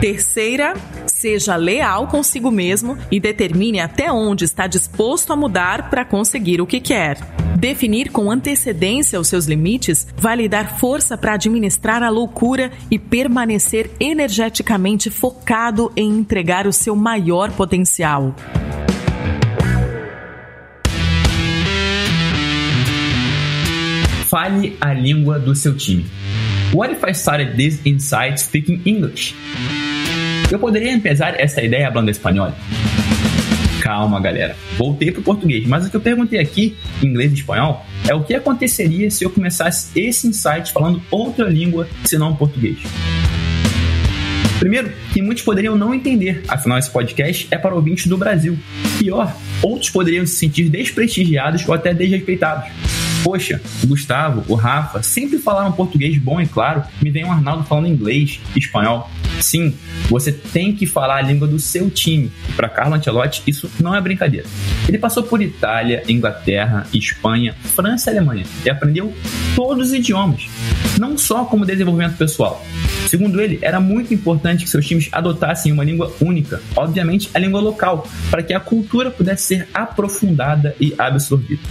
Terceira, 0.00 0.74
seja 1.24 1.56
leal 1.56 2.06
consigo 2.06 2.50
mesmo 2.50 2.98
e 3.10 3.18
determine 3.18 3.80
até 3.80 4.12
onde 4.12 4.44
está 4.44 4.66
disposto 4.66 5.32
a 5.32 5.36
mudar 5.36 5.88
para 5.88 6.04
conseguir 6.04 6.60
o 6.60 6.66
que 6.66 6.78
quer. 6.78 7.16
Definir 7.58 8.10
com 8.10 8.30
antecedência 8.30 9.18
os 9.18 9.28
seus 9.28 9.46
limites 9.46 10.06
vai 10.18 10.36
lhe 10.36 10.50
dar 10.50 10.78
força 10.78 11.16
para 11.16 11.32
administrar 11.32 12.02
a 12.02 12.10
loucura 12.10 12.70
e 12.90 12.98
permanecer 12.98 13.90
energeticamente 13.98 15.08
focado 15.08 15.90
em 15.96 16.10
entregar 16.10 16.66
o 16.66 16.72
seu 16.74 16.94
maior 16.94 17.50
potencial. 17.52 18.34
Fale 24.28 24.76
a 24.78 24.92
língua 24.92 25.38
do 25.38 25.54
seu 25.54 25.74
time. 25.74 26.04
What 26.74 26.92
if 26.92 27.02
I 27.02 27.14
started 27.14 27.56
this 27.56 27.80
inside 27.86 28.38
speaking 28.38 28.82
English? 28.84 29.34
Eu 30.50 30.58
poderia 30.58 30.92
empezar 30.92 31.40
essa 31.40 31.62
ideia 31.62 31.90
falando 31.90 32.10
espanhol? 32.10 32.52
Calma, 33.80 34.20
galera. 34.20 34.56
Voltei 34.78 35.10
pro 35.10 35.22
português, 35.22 35.66
mas 35.66 35.86
o 35.86 35.90
que 35.90 35.96
eu 35.96 36.00
perguntei 36.00 36.38
aqui, 36.38 36.76
em 37.02 37.06
inglês 37.06 37.32
e 37.32 37.34
espanhol, 37.34 37.84
é 38.08 38.14
o 38.14 38.22
que 38.22 38.34
aconteceria 38.34 39.10
se 39.10 39.24
eu 39.24 39.30
começasse 39.30 39.88
esse 39.98 40.26
insight 40.26 40.72
falando 40.72 41.02
outra 41.10 41.48
língua 41.48 41.88
senão 42.04 42.34
português. 42.34 42.78
Primeiro, 44.58 44.90
que 45.12 45.20
muitos 45.20 45.44
poderiam 45.44 45.76
não 45.76 45.92
entender, 45.92 46.42
afinal 46.48 46.78
esse 46.78 46.90
podcast 46.90 47.48
é 47.50 47.58
para 47.58 47.74
ouvintes 47.74 48.06
do 48.06 48.16
Brasil. 48.16 48.56
Pior, 48.98 49.34
outros 49.60 49.90
poderiam 49.90 50.24
se 50.24 50.36
sentir 50.36 50.68
desprestigiados 50.70 51.66
ou 51.68 51.74
até 51.74 51.92
desrespeitados. 51.92 52.70
Poxa, 53.22 53.60
o 53.82 53.86
Gustavo, 53.86 54.44
o 54.48 54.54
Rafa 54.54 55.02
sempre 55.02 55.38
falaram 55.38 55.72
português 55.72 56.16
bom 56.18 56.40
e 56.40 56.46
claro, 56.46 56.82
me 57.02 57.10
vem 57.10 57.24
o 57.24 57.30
Arnaldo 57.30 57.64
falando 57.64 57.88
inglês, 57.88 58.40
espanhol. 58.54 59.10
Sim, 59.40 59.74
você 60.08 60.32
tem 60.32 60.74
que 60.74 60.86
falar 60.86 61.16
a 61.16 61.22
língua 61.22 61.46
do 61.46 61.58
seu 61.58 61.90
time. 61.90 62.30
Para 62.56 62.68
Carlo 62.68 62.94
Ancelotti, 62.94 63.42
isso 63.46 63.70
não 63.80 63.94
é 63.94 64.00
brincadeira. 64.00 64.46
Ele 64.88 64.98
passou 64.98 65.22
por 65.22 65.42
Itália, 65.42 66.02
Inglaterra, 66.08 66.86
Espanha, 66.92 67.54
França 67.74 68.10
e 68.10 68.16
Alemanha 68.16 68.44
e 68.64 68.70
aprendeu 68.70 69.12
todos 69.54 69.88
os 69.88 69.94
idiomas, 69.94 70.46
não 70.98 71.16
só 71.16 71.44
como 71.44 71.66
desenvolvimento 71.66 72.16
pessoal. 72.16 72.64
Segundo 73.06 73.40
ele, 73.40 73.58
era 73.62 73.80
muito 73.80 74.12
importante 74.12 74.64
que 74.64 74.70
seus 74.70 74.86
times 74.86 75.08
adotassem 75.12 75.72
uma 75.72 75.84
língua 75.84 76.12
única, 76.20 76.60
obviamente 76.74 77.30
a 77.34 77.38
língua 77.38 77.60
local, 77.60 78.08
para 78.30 78.42
que 78.42 78.52
a 78.52 78.60
cultura 78.60 79.10
pudesse 79.10 79.44
ser 79.44 79.68
aprofundada 79.72 80.74
e 80.80 80.94
absorvida. 80.98 81.62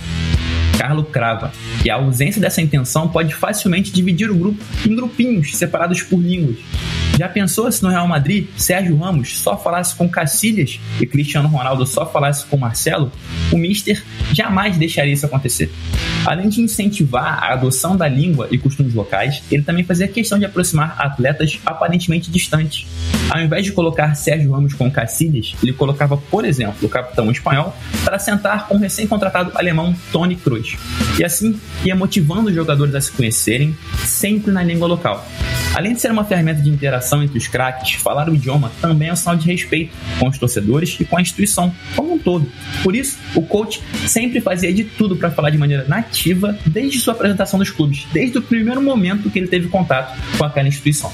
Carlo 0.77 1.03
crava 1.03 1.51
que 1.81 1.89
a 1.89 1.95
ausência 1.95 2.41
dessa 2.41 2.61
intenção 2.61 3.07
pode 3.07 3.33
facilmente 3.33 3.91
dividir 3.91 4.29
o 4.29 4.35
grupo 4.35 4.63
em 4.85 4.95
grupinhos 4.95 5.55
separados 5.55 6.01
por 6.01 6.19
línguas. 6.19 6.57
Já 7.17 7.29
pensou 7.29 7.71
se 7.71 7.83
no 7.83 7.89
Real 7.89 8.07
Madrid 8.07 8.47
Sérgio 8.57 8.97
Ramos 8.97 9.37
só 9.37 9.55
falasse 9.55 9.95
com 9.95 10.09
Cacilhas 10.09 10.79
e 10.99 11.05
Cristiano 11.05 11.47
Ronaldo 11.47 11.85
só 11.85 12.05
falasse 12.07 12.45
com 12.45 12.57
Marcelo? 12.57 13.11
O 13.51 13.57
Mister 13.57 14.03
jamais 14.33 14.77
deixaria 14.77 15.13
isso 15.13 15.25
acontecer. 15.25 15.71
Além 16.25 16.49
de 16.49 16.61
incentivar 16.61 17.43
a 17.43 17.53
adoção 17.53 17.95
da 17.95 18.07
língua 18.07 18.47
e 18.49 18.57
costumes 18.57 18.93
locais, 18.93 19.43
ele 19.51 19.61
também 19.61 19.83
fazia 19.83 20.07
questão 20.07 20.39
de 20.39 20.45
aproximar 20.45 20.95
atletas 20.97 21.59
aparentemente 21.65 22.31
distantes. 22.31 22.87
Ao 23.29 23.39
invés 23.39 23.65
de 23.65 23.71
colocar 23.71 24.15
Sérgio 24.15 24.51
Ramos 24.51 24.73
com 24.73 24.89
Cacilhas, 24.89 25.53
ele 25.61 25.73
colocava, 25.73 26.17
por 26.17 26.45
exemplo, 26.45 26.75
o 26.81 26.89
capitão 26.89 27.29
espanhol 27.31 27.75
para 28.03 28.17
sentar 28.17 28.67
com 28.67 28.75
o 28.75 28.79
recém-contratado 28.79 29.51
alemão 29.55 29.93
Tony 30.11 30.35
Kroos. 30.35 30.62
E 31.17 31.23
assim 31.23 31.59
ia 31.83 31.95
motivando 31.95 32.49
os 32.49 32.55
jogadores 32.55 32.95
a 32.95 33.01
se 33.01 33.11
conhecerem 33.11 33.75
sempre 34.05 34.51
na 34.51 34.63
língua 34.63 34.87
local. 34.87 35.25
Além 35.73 35.93
de 35.93 36.01
ser 36.01 36.11
uma 36.11 36.23
ferramenta 36.23 36.61
de 36.61 36.69
interação 36.69 37.23
entre 37.23 37.37
os 37.37 37.47
craques, 37.47 37.93
falar 37.93 38.29
o 38.29 38.35
idioma 38.35 38.71
também 38.79 39.09
é 39.09 39.13
um 39.13 39.15
sinal 39.15 39.35
de 39.35 39.47
respeito 39.47 39.95
com 40.19 40.27
os 40.27 40.37
torcedores 40.37 40.95
e 40.99 41.05
com 41.05 41.17
a 41.17 41.21
instituição 41.21 41.73
como 41.95 42.13
um 42.13 42.19
todo. 42.19 42.47
Por 42.83 42.95
isso, 42.95 43.17
o 43.33 43.41
coach 43.41 43.81
sempre 44.07 44.39
fazia 44.39 44.71
de 44.71 44.83
tudo 44.83 45.15
para 45.15 45.31
falar 45.31 45.49
de 45.49 45.57
maneira 45.57 45.85
nativa 45.87 46.57
desde 46.65 46.99
sua 46.99 47.13
apresentação 47.13 47.57
dos 47.57 47.71
clubes, 47.71 48.05
desde 48.13 48.37
o 48.37 48.41
primeiro 48.41 48.81
momento 48.81 49.31
que 49.31 49.39
ele 49.39 49.47
teve 49.47 49.67
contato 49.67 50.15
com 50.37 50.45
aquela 50.45 50.67
instituição. 50.67 51.11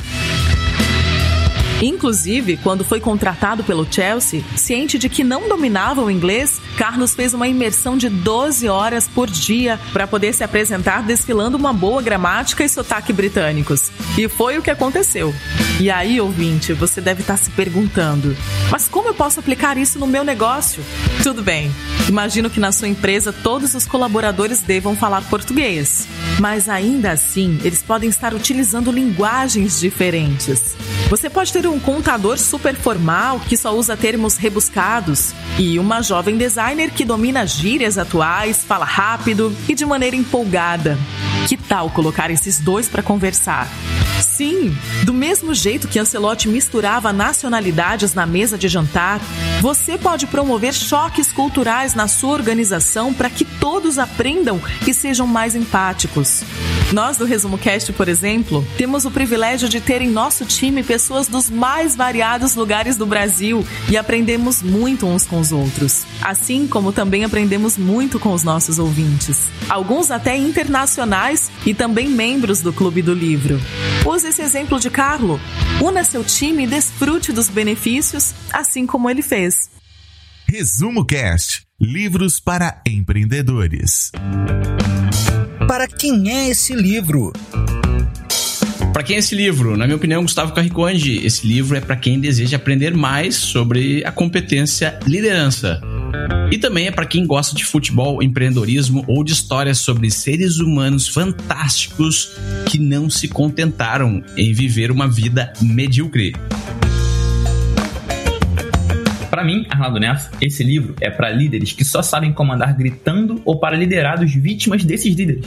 Inclusive, 1.82 2.58
quando 2.58 2.84
foi 2.84 3.00
contratado 3.00 3.64
pelo 3.64 3.88
Chelsea, 3.90 4.44
ciente 4.56 4.98
de 4.98 5.08
que 5.08 5.24
não 5.24 5.48
dominava 5.48 6.04
o 6.04 6.12
inglês, 6.12 6.60
Carlos 6.78 7.16
fez 7.16 7.34
uma 7.34 7.48
imersão 7.48 7.98
de 7.98 8.10
12 8.10 8.68
horas 8.68 9.08
por 9.08 9.30
dia 9.30 9.80
para 9.94 10.06
poder 10.06 10.34
se 10.34 10.44
apresentar 10.44 11.04
desfilando 11.04 11.58
uma 11.58 11.72
boa 11.72 12.02
gramática 12.02 12.64
e 12.64 12.70
sotaque 12.70 13.14
britânicos. 13.14 13.92
E 14.18 14.28
foi 14.28 14.58
o 14.58 14.62
que 14.62 14.70
aconteceu. 14.70 15.34
E 15.80 15.90
aí, 15.90 16.20
ouvinte, 16.20 16.74
você 16.74 17.00
deve 17.00 17.22
estar 17.22 17.38
se 17.38 17.50
perguntando: 17.52 18.36
mas 18.70 18.88
como 18.90 19.08
eu 19.08 19.14
posso 19.14 19.40
aplicar 19.40 19.78
isso 19.78 19.98
no 19.98 20.08
meu 20.08 20.24
negócio? 20.24 20.84
Tudo 21.24 21.42
bem, 21.42 21.72
imagino 22.08 22.50
que 22.50 22.60
na 22.60 22.74
sua 22.74 22.90
empresa 22.90 23.32
todos 23.32 23.74
os 23.74 23.86
colaboradores 23.86 24.62
devam 24.62 24.96
falar 24.96 25.22
português. 25.30 26.08
Mas 26.40 26.68
ainda 26.68 27.12
assim, 27.12 27.60
eles 27.64 27.82
podem 27.82 28.10
estar 28.10 28.34
utilizando 28.34 28.92
linguagens 28.92 29.80
diferentes. 29.80 30.76
Você 31.10 31.28
pode 31.28 31.52
ter 31.52 31.66
um 31.66 31.80
contador 31.80 32.38
super 32.38 32.76
formal 32.76 33.40
que 33.40 33.58
só 33.58 33.76
usa 33.76 33.98
termos 33.98 34.38
rebuscados 34.38 35.34
e 35.58 35.80
uma 35.80 36.04
jovem 36.04 36.38
designer 36.38 36.92
que 36.92 37.04
domina 37.04 37.48
gírias 37.48 37.98
atuais, 37.98 38.64
fala 38.64 38.86
rápido 38.86 39.52
e 39.68 39.74
de 39.74 39.88
maneira 39.88 40.16
empolgada. 40.16 41.00
Que 41.48 41.58
tal 41.58 41.90
colocar 41.90 42.30
esses 42.30 42.60
dois 42.60 42.88
para 42.88 43.02
conversar? 43.02 43.68
Sim, 44.22 44.78
do 45.04 45.12
mesmo 45.12 45.52
jeito 45.56 45.88
que 45.88 45.98
Ancelotti 45.98 46.48
misturava 46.48 47.12
nacionalidades 47.12 48.14
na 48.14 48.28
mesa 48.28 48.56
de 48.56 48.68
jantar, 48.68 49.20
você 49.62 49.98
pode 49.98 50.28
promover 50.28 50.74
choques 50.74 51.32
culturais 51.32 51.96
na 51.96 52.08
sua 52.08 52.34
organização 52.34 53.16
para 53.16 53.32
que 53.32 53.46
todos 53.46 53.98
aprendam 53.98 54.62
e 54.86 54.94
sejam 54.94 55.26
mais 55.26 55.56
empáticos. 55.56 56.44
Nós 56.92 57.18
do 57.18 57.26
Resumo 57.26 57.56
Cast, 57.56 57.94
por 57.94 58.08
exemplo, 58.08 58.66
temos 58.76 59.06
o 59.06 59.12
privilégio 59.12 59.70
de 59.70 59.80
ter 59.80 60.02
em 60.02 60.10
nosso 60.10 60.44
time 60.44 60.82
pessoas 60.82 61.28
dos 61.28 61.48
mais 61.48 61.96
variados 61.96 62.56
lugares 62.56 62.98
do 62.98 63.06
Brasil 63.06 63.64
e 63.92 63.96
aprendemos 63.96 64.64
muito 64.64 65.06
uns 65.06 65.24
com 65.24 65.40
os 65.40 65.52
outros. 65.52 66.04
Assim 66.20 66.68
como 66.68 66.92
também 66.92 67.24
aprendemos 67.24 67.78
muito 67.78 68.20
com 68.20 68.34
os 68.34 68.44
nossos 68.44 68.80
ouvintes. 68.80 69.50
Alguns 69.70 70.10
até 70.10 70.36
internacionais 70.36 71.52
e 71.64 71.76
também 71.76 72.10
membros 72.10 72.62
do 72.62 72.74
Clube 72.74 73.04
do 73.04 73.14
Livro. 73.14 73.62
Use 74.04 74.28
esse 74.28 74.42
exemplo 74.42 74.80
de 74.80 74.90
Carlo. 74.90 75.40
Una 75.80 76.04
seu 76.04 76.24
time 76.24 76.64
e 76.64 76.68
desfrute 76.68 77.32
dos 77.32 77.50
benefícios, 77.50 78.34
assim 78.52 78.88
como 78.88 79.08
ele 79.08 79.22
fez. 79.22 79.70
Resumo 80.48 81.06
Cast 81.06 81.62
Livros 81.80 82.40
para 82.40 82.82
empreendedores. 82.84 84.12
Para 85.70 85.88
quem 85.88 86.32
é 86.32 86.50
esse 86.50 86.74
livro? 86.74 87.32
Para 88.92 89.04
quem 89.04 89.18
é 89.18 89.20
esse 89.20 89.36
livro? 89.36 89.78
Na 89.78 89.86
minha 89.86 89.98
opinião, 89.98 90.24
Gustavo 90.24 90.52
Carriconde, 90.52 91.24
esse 91.24 91.46
livro 91.46 91.78
é 91.78 91.80
para 91.80 91.96
quem 91.96 92.20
deseja 92.20 92.58
aprender 92.58 92.92
mais 92.96 93.36
sobre 93.36 94.04
a 94.04 94.12
competência 94.12 94.98
liderança. 95.06 95.80
E 96.52 96.58
também 96.58 96.88
é 96.88 96.92
para 96.92 97.06
quem 97.06 97.24
gosta 97.24 97.56
de 97.56 97.64
futebol, 97.64 98.24
empreendedorismo 98.24 99.06
ou 99.08 99.24
de 99.24 99.32
histórias 99.32 99.78
sobre 99.78 100.10
seres 100.10 100.58
humanos 100.58 101.08
fantásticos 101.08 102.32
que 102.66 102.80
não 102.80 103.08
se 103.08 103.28
contentaram 103.28 104.24
em 104.36 104.52
viver 104.52 104.90
uma 104.90 105.08
vida 105.08 105.54
medíocre. 105.62 106.34
Para 109.30 109.44
mim, 109.44 109.66
Arnaldo 109.70 110.00
Neto, 110.00 110.30
esse 110.42 110.64
livro 110.64 110.96
é 111.00 111.10
para 111.10 111.30
líderes 111.30 111.72
que 111.72 111.86
só 111.86 112.02
sabem 112.02 112.34
comandar 112.34 112.76
gritando 112.76 113.42
ou 113.46 113.60
para 113.60 113.78
liderados 113.78 114.34
vítimas 114.34 114.84
desses 114.84 115.16
líderes. 115.16 115.46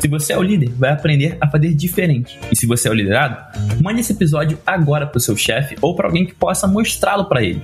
Se 0.00 0.06
você 0.06 0.34
é 0.34 0.38
o 0.38 0.42
líder, 0.42 0.70
vai 0.76 0.90
aprender 0.90 1.38
a 1.40 1.48
fazer 1.48 1.72
diferente. 1.72 2.38
E 2.52 2.56
se 2.56 2.66
você 2.66 2.88
é 2.88 2.90
o 2.90 2.94
liderado, 2.94 3.36
mande 3.82 4.00
esse 4.00 4.12
episódio 4.12 4.58
agora 4.66 5.06
para 5.06 5.16
o 5.16 5.20
seu 5.20 5.36
chefe 5.36 5.76
ou 5.80 5.96
para 5.96 6.08
alguém 6.08 6.26
que 6.26 6.34
possa 6.34 6.66
mostrá-lo 6.66 7.24
para 7.24 7.42
ele. 7.42 7.62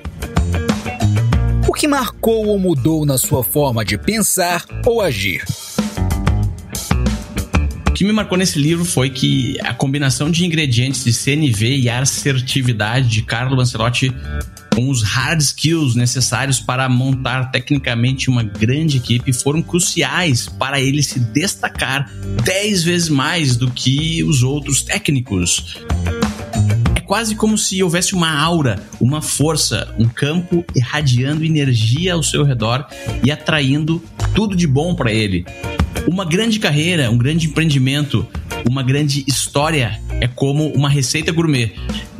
O 1.68 1.72
que 1.74 1.86
marcou 1.86 2.46
ou 2.46 2.58
mudou 2.58 3.04
na 3.04 3.18
sua 3.18 3.44
forma 3.44 3.84
de 3.84 3.98
pensar 3.98 4.64
ou 4.86 5.02
agir? 5.02 5.44
Que 8.00 8.04
me 8.06 8.12
marcou 8.12 8.38
nesse 8.38 8.58
livro 8.58 8.82
foi 8.82 9.10
que 9.10 9.60
a 9.60 9.74
combinação 9.74 10.30
de 10.30 10.46
ingredientes 10.46 11.04
de 11.04 11.12
CNV 11.12 11.80
e 11.80 11.90
assertividade 11.90 13.06
de 13.06 13.20
Carlo 13.20 13.60
Ancelotti 13.60 14.10
com 14.74 14.88
os 14.88 15.02
hard 15.02 15.38
skills 15.42 15.94
necessários 15.96 16.58
para 16.58 16.88
montar 16.88 17.50
tecnicamente 17.50 18.30
uma 18.30 18.42
grande 18.42 18.96
equipe 18.96 19.34
foram 19.34 19.60
cruciais 19.60 20.48
para 20.48 20.80
ele 20.80 21.02
se 21.02 21.20
destacar 21.20 22.10
10 22.42 22.84
vezes 22.84 23.10
mais 23.10 23.54
do 23.54 23.70
que 23.70 24.24
os 24.24 24.42
outros 24.42 24.80
técnicos. 24.80 25.76
É 26.96 27.00
quase 27.00 27.34
como 27.34 27.58
se 27.58 27.82
houvesse 27.82 28.14
uma 28.14 28.34
aura, 28.34 28.82
uma 28.98 29.20
força, 29.20 29.94
um 29.98 30.08
campo 30.08 30.64
irradiando 30.74 31.44
energia 31.44 32.14
ao 32.14 32.22
seu 32.22 32.44
redor 32.44 32.86
e 33.22 33.30
atraindo 33.30 34.02
tudo 34.34 34.56
de 34.56 34.66
bom 34.66 34.94
para 34.94 35.12
ele. 35.12 35.44
Uma 36.06 36.24
grande 36.24 36.58
carreira, 36.58 37.10
um 37.10 37.18
grande 37.18 37.46
empreendimento, 37.46 38.26
uma 38.68 38.82
grande 38.82 39.24
história 39.26 40.00
é 40.20 40.26
como 40.26 40.68
uma 40.68 40.88
receita 40.88 41.32
gourmet. 41.32 41.72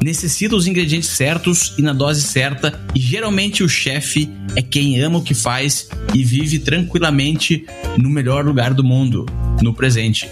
Necessita 0.02 0.56
os 0.56 0.66
ingredientes 0.66 1.08
certos 1.08 1.74
e 1.78 1.82
na 1.82 1.92
dose 1.92 2.22
certa, 2.22 2.80
e 2.94 3.00
geralmente 3.00 3.62
o 3.62 3.68
chefe 3.68 4.30
é 4.56 4.62
quem 4.62 5.00
ama 5.00 5.18
o 5.18 5.22
que 5.22 5.34
faz 5.34 5.88
e 6.14 6.24
vive 6.24 6.58
tranquilamente 6.58 7.66
no 7.98 8.08
melhor 8.08 8.44
lugar 8.44 8.72
do 8.72 8.84
mundo, 8.84 9.26
no 9.60 9.74
presente. 9.74 10.28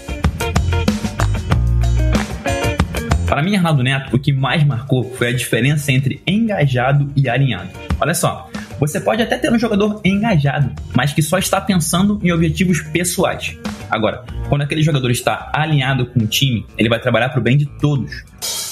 Para 3.25 3.43
mim, 3.43 3.55
Arnaldo 3.55 3.83
Neto, 3.83 4.15
o 4.15 4.19
que 4.19 4.33
mais 4.33 4.65
marcou 4.65 5.03
foi 5.15 5.27
a 5.27 5.31
diferença 5.31 5.91
entre 5.91 6.19
engajado 6.25 7.11
e 7.15 7.29
alinhado. 7.29 7.69
Olha 7.99 8.15
só, 8.15 8.49
você 8.79 8.99
pode 8.99 9.21
até 9.21 9.37
ter 9.37 9.51
um 9.51 9.59
jogador 9.59 9.99
engajado, 10.03 10.71
mas 10.95 11.13
que 11.13 11.21
só 11.21 11.37
está 11.37 11.59
pensando 11.59 12.19
em 12.23 12.31
objetivos 12.31 12.81
pessoais. 12.81 13.57
Agora, 13.89 14.23
quando 14.47 14.61
aquele 14.61 14.81
jogador 14.81 15.11
está 15.11 15.51
alinhado 15.53 16.05
com 16.05 16.19
o 16.21 16.27
time, 16.27 16.65
ele 16.77 16.89
vai 16.89 16.99
trabalhar 16.99 17.29
para 17.29 17.39
o 17.39 17.43
bem 17.43 17.57
de 17.57 17.65
todos. 17.65 18.23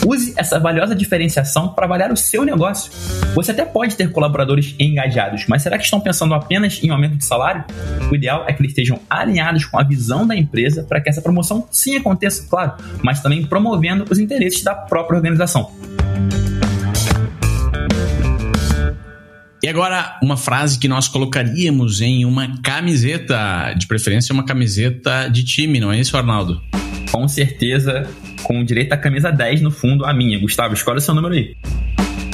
Use 0.06 0.34
essa 0.38 0.60
valiosa 0.60 0.96
diferenciação 0.96 1.70
para 1.70 1.86
avaliar 1.86 2.12
o 2.12 2.18
seu 2.18 2.46
negócio. 2.46 2.92
Você 3.34 3.52
até 3.52 3.66
pode 3.66 3.96
ter 3.96 4.12
colaboradores 4.12 4.76
engajados, 4.80 5.46
mas 5.48 5.64
será 5.64 5.78
que 5.78 5.84
estão 5.84 6.00
pensando 6.00 6.34
apenas 6.34 6.82
em 6.84 6.90
aumento 6.90 7.18
de 7.18 7.26
salário? 7.26 7.66
O 8.10 8.16
ideal 8.16 8.46
é 8.48 8.54
que 8.54 8.62
eles 8.62 8.72
estejam 8.72 9.00
alinhados 9.10 9.66
com 9.66 9.80
a 9.80 9.84
visão 9.84 10.26
da 10.26 10.36
empresa 10.36 10.84
para 10.84 11.02
que 11.02 11.10
essa 11.10 11.22
promoção 11.22 11.68
sim 11.72 11.98
aconteça, 11.98 12.48
claro, 12.48 12.74
mas 13.04 13.22
também 13.22 13.46
promovendo 13.46 14.06
os 14.10 14.20
interesses 14.20 14.64
da 14.64 14.76
própria 14.76 15.18
organização. 15.18 15.72
E 19.62 19.68
agora, 19.68 20.18
uma 20.22 20.38
frase 20.38 20.78
que 20.78 20.88
nós 20.88 21.08
colocaríamos 21.08 22.00
em 22.02 22.26
uma 22.26 22.62
camiseta, 22.62 23.74
de 23.74 23.88
preferência 23.88 24.32
uma 24.32 24.46
camiseta 24.46 25.28
de 25.30 25.44
time, 25.44 25.80
não 25.80 25.92
é 25.92 26.00
isso, 26.00 26.16
Arnaldo? 26.16 26.62
Com 27.12 27.28
certeza, 27.28 28.08
com 28.44 28.64
direito 28.64 28.94
à 28.94 28.98
camisa 28.98 29.32
10 29.32 29.62
no 29.62 29.72
fundo, 29.72 30.06
a 30.06 30.14
minha. 30.14 30.40
Gustavo, 30.40 30.74
escolhe 30.74 31.00
o 31.00 31.02
seu 31.02 31.16
número 31.16 31.34
aí. 31.34 31.56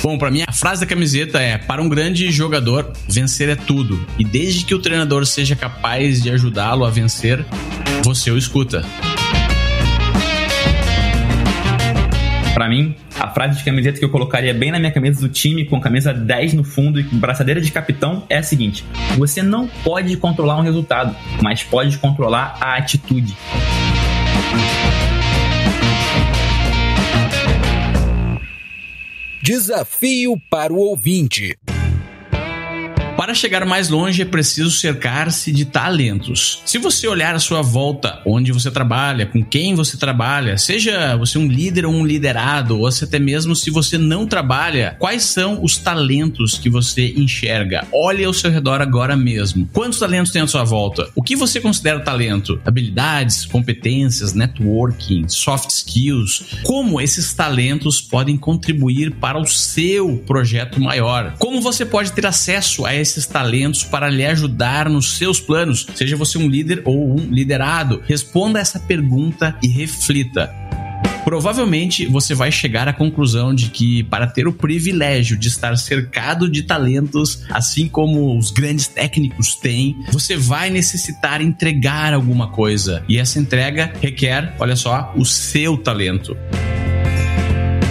Bom, 0.01 0.17
para 0.17 0.29
mim 0.29 0.43
a 0.45 0.51
frase 0.51 0.81
da 0.81 0.87
camiseta 0.87 1.39
é: 1.39 1.57
para 1.57 1.81
um 1.81 1.87
grande 1.87 2.29
jogador, 2.29 2.91
vencer 3.07 3.47
é 3.47 3.55
tudo. 3.55 4.05
E 4.19 4.25
desde 4.25 4.65
que 4.65 4.75
o 4.75 4.79
treinador 4.79 5.25
seja 5.25 5.55
capaz 5.55 6.21
de 6.21 6.29
ajudá-lo 6.29 6.83
a 6.83 6.89
vencer, 6.89 7.45
você 8.03 8.29
o 8.29 8.37
escuta. 8.37 8.83
Para 12.53 12.69
mim, 12.69 12.95
a 13.19 13.27
frase 13.31 13.57
de 13.57 13.63
camiseta 13.63 13.97
que 13.97 14.05
eu 14.05 14.09
colocaria 14.09 14.53
bem 14.53 14.71
na 14.71 14.77
minha 14.77 14.91
camisa 14.91 15.19
do 15.19 15.27
time, 15.27 15.65
com 15.65 15.81
camisa 15.81 16.13
10 16.13 16.53
no 16.53 16.63
fundo 16.63 16.99
e 16.99 17.03
braçadeira 17.03 17.59
de 17.59 17.71
capitão, 17.71 18.25
é 18.29 18.37
a 18.37 18.43
seguinte: 18.43 18.85
você 19.17 19.41
não 19.41 19.67
pode 19.67 20.15
controlar 20.17 20.57
um 20.57 20.61
resultado, 20.61 21.15
mas 21.41 21.63
pode 21.63 21.97
controlar 21.97 22.55
a 22.61 22.75
atitude. 22.75 23.35
Desafio 29.41 30.37
para 30.49 30.71
o 30.71 30.77
ouvinte. 30.77 31.57
Para 33.15 33.35
chegar 33.35 33.63
mais 33.63 33.89
longe 33.89 34.23
é 34.23 34.25
preciso 34.25 34.71
cercar-se 34.71 35.51
de 35.51 35.65
talentos. 35.65 36.61
Se 36.65 36.79
você 36.79 37.07
olhar 37.07 37.35
à 37.35 37.39
sua 37.39 37.61
volta, 37.61 38.19
onde 38.25 38.51
você 38.51 38.71
trabalha, 38.71 39.27
com 39.27 39.43
quem 39.43 39.75
você 39.75 39.97
trabalha, 39.97 40.57
seja 40.57 41.15
você 41.15 41.37
um 41.37 41.47
líder 41.47 41.85
ou 41.85 41.93
um 41.93 42.05
liderado, 42.05 42.79
ou 42.79 42.87
até 42.87 43.19
mesmo 43.19 43.55
se 43.55 43.69
você 43.69 43.97
não 43.97 44.25
trabalha, 44.25 44.95
quais 44.99 45.23
são 45.23 45.63
os 45.63 45.77
talentos 45.77 46.57
que 46.57 46.69
você 46.69 47.13
enxerga? 47.15 47.87
Olhe 47.93 48.23
ao 48.25 48.33
seu 48.33 48.49
redor 48.49 48.81
agora 48.81 49.15
mesmo. 49.15 49.69
Quantos 49.71 49.99
talentos 49.99 50.31
tem 50.31 50.41
à 50.41 50.47
sua 50.47 50.63
volta? 50.63 51.07
O 51.15 51.21
que 51.21 51.35
você 51.35 51.61
considera 51.61 51.99
talento? 51.99 52.59
Habilidades, 52.65 53.45
competências, 53.45 54.33
networking, 54.33 55.27
soft 55.27 55.69
skills? 55.69 56.57
Como 56.63 56.99
esses 56.99 57.33
talentos 57.33 58.01
podem 58.01 58.37
contribuir 58.37 59.11
para 59.11 59.39
o 59.39 59.45
seu 59.45 60.17
projeto 60.25 60.81
maior? 60.81 61.35
Como 61.37 61.61
você 61.61 61.85
pode 61.85 62.11
ter 62.11 62.25
acesso 62.25 62.85
a 62.85 63.02
esses 63.03 63.27
talentos 63.27 63.83
para 63.83 64.09
lhe 64.09 64.25
ajudar 64.25 64.89
nos 64.89 65.17
seus 65.17 65.39
planos, 65.39 65.85
seja 65.93 66.17
você 66.17 66.37
um 66.37 66.47
líder 66.47 66.81
ou 66.85 67.13
um 67.13 67.27
liderado. 67.29 68.01
Responda 68.07 68.59
essa 68.59 68.79
pergunta 68.79 69.55
e 69.61 69.67
reflita. 69.67 70.51
Provavelmente 71.23 72.05
você 72.05 72.35
vai 72.35 72.51
chegar 72.51 72.87
à 72.87 72.93
conclusão 72.93 73.53
de 73.55 73.69
que, 73.69 74.03
para 74.03 74.27
ter 74.27 74.47
o 74.47 74.53
privilégio 74.53 75.37
de 75.37 75.47
estar 75.47 75.77
cercado 75.77 76.49
de 76.49 76.63
talentos, 76.63 77.43
assim 77.49 77.87
como 77.87 78.37
os 78.37 78.51
grandes 78.51 78.87
técnicos 78.87 79.55
têm, 79.55 79.95
você 80.11 80.35
vai 80.35 80.69
necessitar 80.69 81.41
entregar 81.41 82.13
alguma 82.13 82.49
coisa. 82.49 83.03
E 83.07 83.17
essa 83.17 83.39
entrega 83.39 83.93
requer, 84.01 84.53
olha 84.59 84.75
só, 84.75 85.13
o 85.15 85.25
seu 85.25 85.77
talento. 85.77 86.35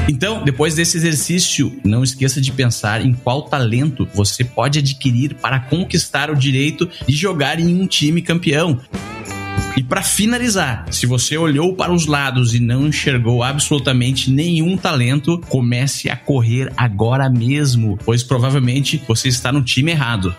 Então, 0.09 0.43
depois 0.45 0.75
desse 0.75 0.97
exercício, 0.97 1.73
não 1.85 2.03
esqueça 2.03 2.41
de 2.41 2.51
pensar 2.51 3.05
em 3.05 3.13
qual 3.13 3.43
talento 3.43 4.09
você 4.13 4.45
pode 4.45 4.79
adquirir 4.79 5.35
para 5.35 5.61
conquistar 5.61 6.31
o 6.31 6.37
direito 6.37 6.89
de 7.07 7.15
jogar 7.15 7.61
em 7.61 7.81
um 7.81 7.87
time 7.87 8.21
campeão. 8.21 8.81
E 9.77 9.83
para 9.83 10.03
finalizar, 10.03 10.85
se 10.91 11.07
você 11.07 11.39
olhou 11.39 11.75
para 11.75 11.93
os 11.93 12.07
lados 12.07 12.55
e 12.55 12.61
não 12.61 12.89
enxergou 12.89 13.43
absolutamente 13.43 14.31
nenhum 14.31 14.77
talento, 14.77 15.39
comece 15.49 16.11
a 16.11 16.17
correr 16.17 16.71
agora 16.77 17.31
mesmo, 17.31 17.99
pois 18.05 18.23
provavelmente 18.23 19.03
você 19.09 19.29
está 19.29 19.51
no 19.51 19.63
time 19.63 19.93
errado. 19.93 20.35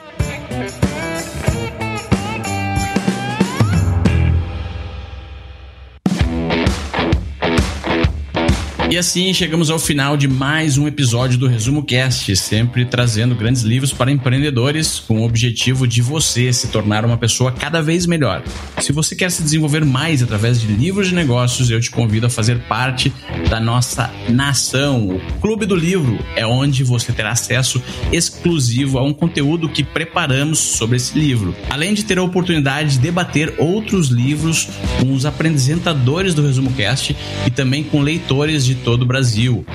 E 8.94 8.98
assim 9.00 9.34
chegamos 9.34 9.72
ao 9.72 9.80
final 9.80 10.16
de 10.16 10.28
mais 10.28 10.78
um 10.78 10.88
episódio 10.88 11.36
do 11.36 11.48
Resumo 11.48 11.82
Cast, 11.82 12.36
sempre 12.36 12.86
trazendo 12.86 13.34
grandes 13.34 13.64
livros 13.64 13.92
para 13.92 14.12
empreendedores 14.12 15.00
com 15.00 15.22
o 15.22 15.26
objetivo 15.26 15.88
de 15.88 16.00
você 16.00 16.54
se 16.54 16.68
tornar 16.68 17.04
uma 17.04 17.18
pessoa 17.18 17.52
cada 17.52 17.82
vez 17.82 18.06
melhor. 18.06 18.44
Se 18.80 18.92
você 18.92 19.16
quer 19.16 19.32
se 19.32 19.42
desenvolver 19.42 19.84
mais 19.84 20.22
através 20.22 20.62
de 20.62 20.68
livros 20.68 21.08
de 21.08 21.16
negócios, 21.16 21.72
eu 21.72 21.82
te 21.82 21.90
convido 21.90 22.28
a 22.28 22.30
fazer 22.30 22.60
parte 22.68 23.12
da 23.50 23.60
nossa 23.60 24.14
nação. 24.30 25.08
O 25.08 25.20
Clube 25.42 25.66
do 25.66 25.76
Livro 25.76 26.20
é 26.36 26.46
onde 26.46 26.84
você 26.84 27.12
terá 27.12 27.32
acesso 27.32 27.82
exclusivo 28.12 29.00
a 29.00 29.04
um 29.04 29.12
conteúdo 29.12 29.70
que 29.70 29.84
preparamos 29.84 30.60
sobre 30.60 30.98
esse 30.98 31.18
livro. 31.18 31.56
Além 31.68 31.96
de 31.96 32.06
ter 32.06 32.20
a 32.20 32.24
oportunidade 32.24 32.92
de 32.92 33.00
debater 33.00 33.56
outros 33.58 34.10
livros 34.10 34.68
com 35.00 35.14
os 35.14 35.26
apresentadores 35.26 36.36
do 36.36 36.46
Resumo 36.46 36.72
Cast 36.74 37.18
e 37.48 37.50
também 37.50 37.84
com 37.84 38.00
leitores 38.00 38.64
de 38.64 38.83
todo 38.84 39.04
o 39.04 39.06
Brasil. 39.06 39.66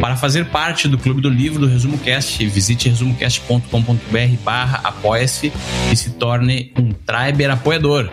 Para 0.00 0.16
fazer 0.16 0.46
parte 0.46 0.88
do 0.88 0.98
Clube 0.98 1.20
do 1.20 1.28
Livro 1.28 1.60
do 1.60 1.66
Resumo 1.66 1.98
Cast, 1.98 2.44
visite 2.46 2.88
resumocast.com.br 2.88 4.36
barra 4.44 4.80
apoia-se 4.82 5.52
e 5.92 5.96
se 5.96 6.10
torne 6.10 6.72
um 6.76 6.92
Triber 6.92 7.50
apoiador. 7.50 8.10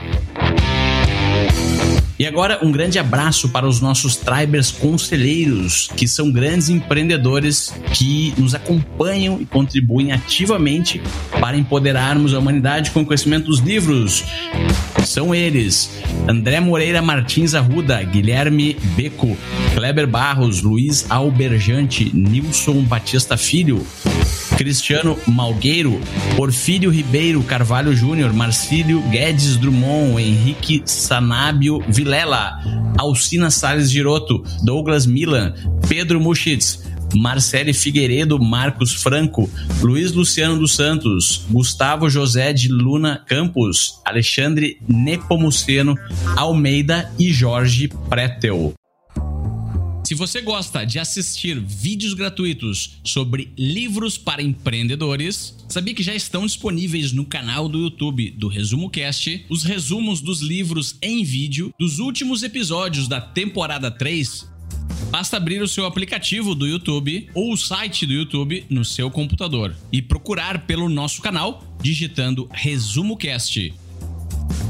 E 2.20 2.28
agora 2.28 2.60
um 2.62 2.70
grande 2.70 3.00
abraço 3.00 3.48
para 3.48 3.66
os 3.66 3.80
nossos 3.80 4.18
Tribers 4.18 4.72
conselheiros, 4.72 5.90
que 5.96 6.06
são 6.06 6.30
grandes 6.30 6.68
empreendedores 6.68 7.74
que 7.94 8.34
nos 8.38 8.54
acompanham 8.54 9.40
e 9.40 9.46
contribuem 9.46 10.12
ativamente 10.12 11.02
para 11.40 11.56
empoderarmos 11.56 12.34
a 12.34 12.40
humanidade 12.40 12.92
com 12.92 13.04
o 13.04 13.06
conhecimento 13.06 13.46
dos 13.46 13.60
livros. 13.60 14.26
São 15.06 15.34
eles: 15.34 15.90
André 16.28 16.60
Moreira 16.60 17.02
Martins 17.02 17.54
Arruda, 17.54 18.02
Guilherme 18.04 18.76
Beco, 18.96 19.38
Kleber 19.74 20.08
Barros, 20.08 20.62
Luiz 20.62 21.06
Alberjante, 21.10 22.12
Nilson 22.14 22.82
Batista 22.84 23.38
Filho, 23.38 23.86
Cristiano 24.58 25.18
Malgueiro, 25.26 26.00
Porfírio 26.36 26.90
Ribeiro 26.90 27.42
Carvalho 27.44 27.96
Júnior, 27.96 28.34
Marcílio 28.34 29.02
Guedes 29.10 29.58
Drummond, 29.58 30.20
Henrique 30.20 30.82
Sanábio 30.86 31.84
Vilela, 31.88 32.60
Alcina 32.98 33.50
Salles 33.50 33.90
Giroto, 33.90 34.44
Douglas 34.64 35.06
Milan, 35.06 35.54
Pedro 35.88 36.20
Muschitz, 36.20 36.84
Marcele 37.16 37.74
Figueiredo, 37.74 38.40
Marcos 38.40 38.94
Franco, 38.94 39.50
Luiz 39.82 40.12
Luciano 40.12 40.58
dos 40.58 40.74
Santos, 40.74 41.46
Gustavo 41.50 42.10
José 42.10 42.54
de 42.54 42.68
Luna 42.68 43.24
Campos, 43.28 44.00
Alexandre 44.06 44.78
Nepomuceno 44.88 45.96
Almeida 46.36 47.12
e 47.18 47.32
Jorge 47.32 47.90
Pretel. 48.10 48.74
Se 50.10 50.16
você 50.16 50.42
gosta 50.42 50.86
de 50.86 50.98
assistir 50.98 51.60
vídeos 51.60 52.16
gratuitos 52.16 53.00
sobre 53.04 53.54
livros 53.56 54.18
para 54.18 54.42
empreendedores, 54.42 55.56
sabia 55.70 55.94
que 55.94 56.02
já 56.02 56.16
estão 56.16 56.48
disponíveis 56.48 57.12
no 57.12 57.26
canal 57.26 57.70
do 57.70 57.78
YouTube 57.78 58.32
do 58.32 58.48
Resumo 58.48 58.90
Cast 58.90 59.46
os 59.50 59.64
resumos 59.64 60.20
dos 60.20 60.42
livros 60.42 60.98
em 61.00 61.24
vídeo 61.24 61.72
dos 61.80 62.00
últimos 62.00 62.42
episódios 62.42 63.08
da 63.08 63.22
temporada 63.22 63.92
3 63.92 64.50
Basta 65.10 65.38
abrir 65.38 65.62
o 65.62 65.68
seu 65.68 65.86
aplicativo 65.86 66.54
do 66.54 66.68
YouTube 66.68 67.30
ou 67.34 67.54
o 67.54 67.58
site 67.58 68.06
do 68.06 68.14
YouTube 68.14 68.66
no 68.70 68.86
seu 68.86 69.10
computador 69.10 69.76
e 69.92 70.02
procurar 70.02 70.66
pelo 70.66 70.88
nosso 70.88 71.22
canal 71.22 71.64
digitando 71.82 72.48
Resumo 72.52 73.18
Cast. 73.18 73.74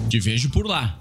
Te 0.10 0.20
vejo 0.20 0.50
por 0.50 0.66
lá. 0.66 1.00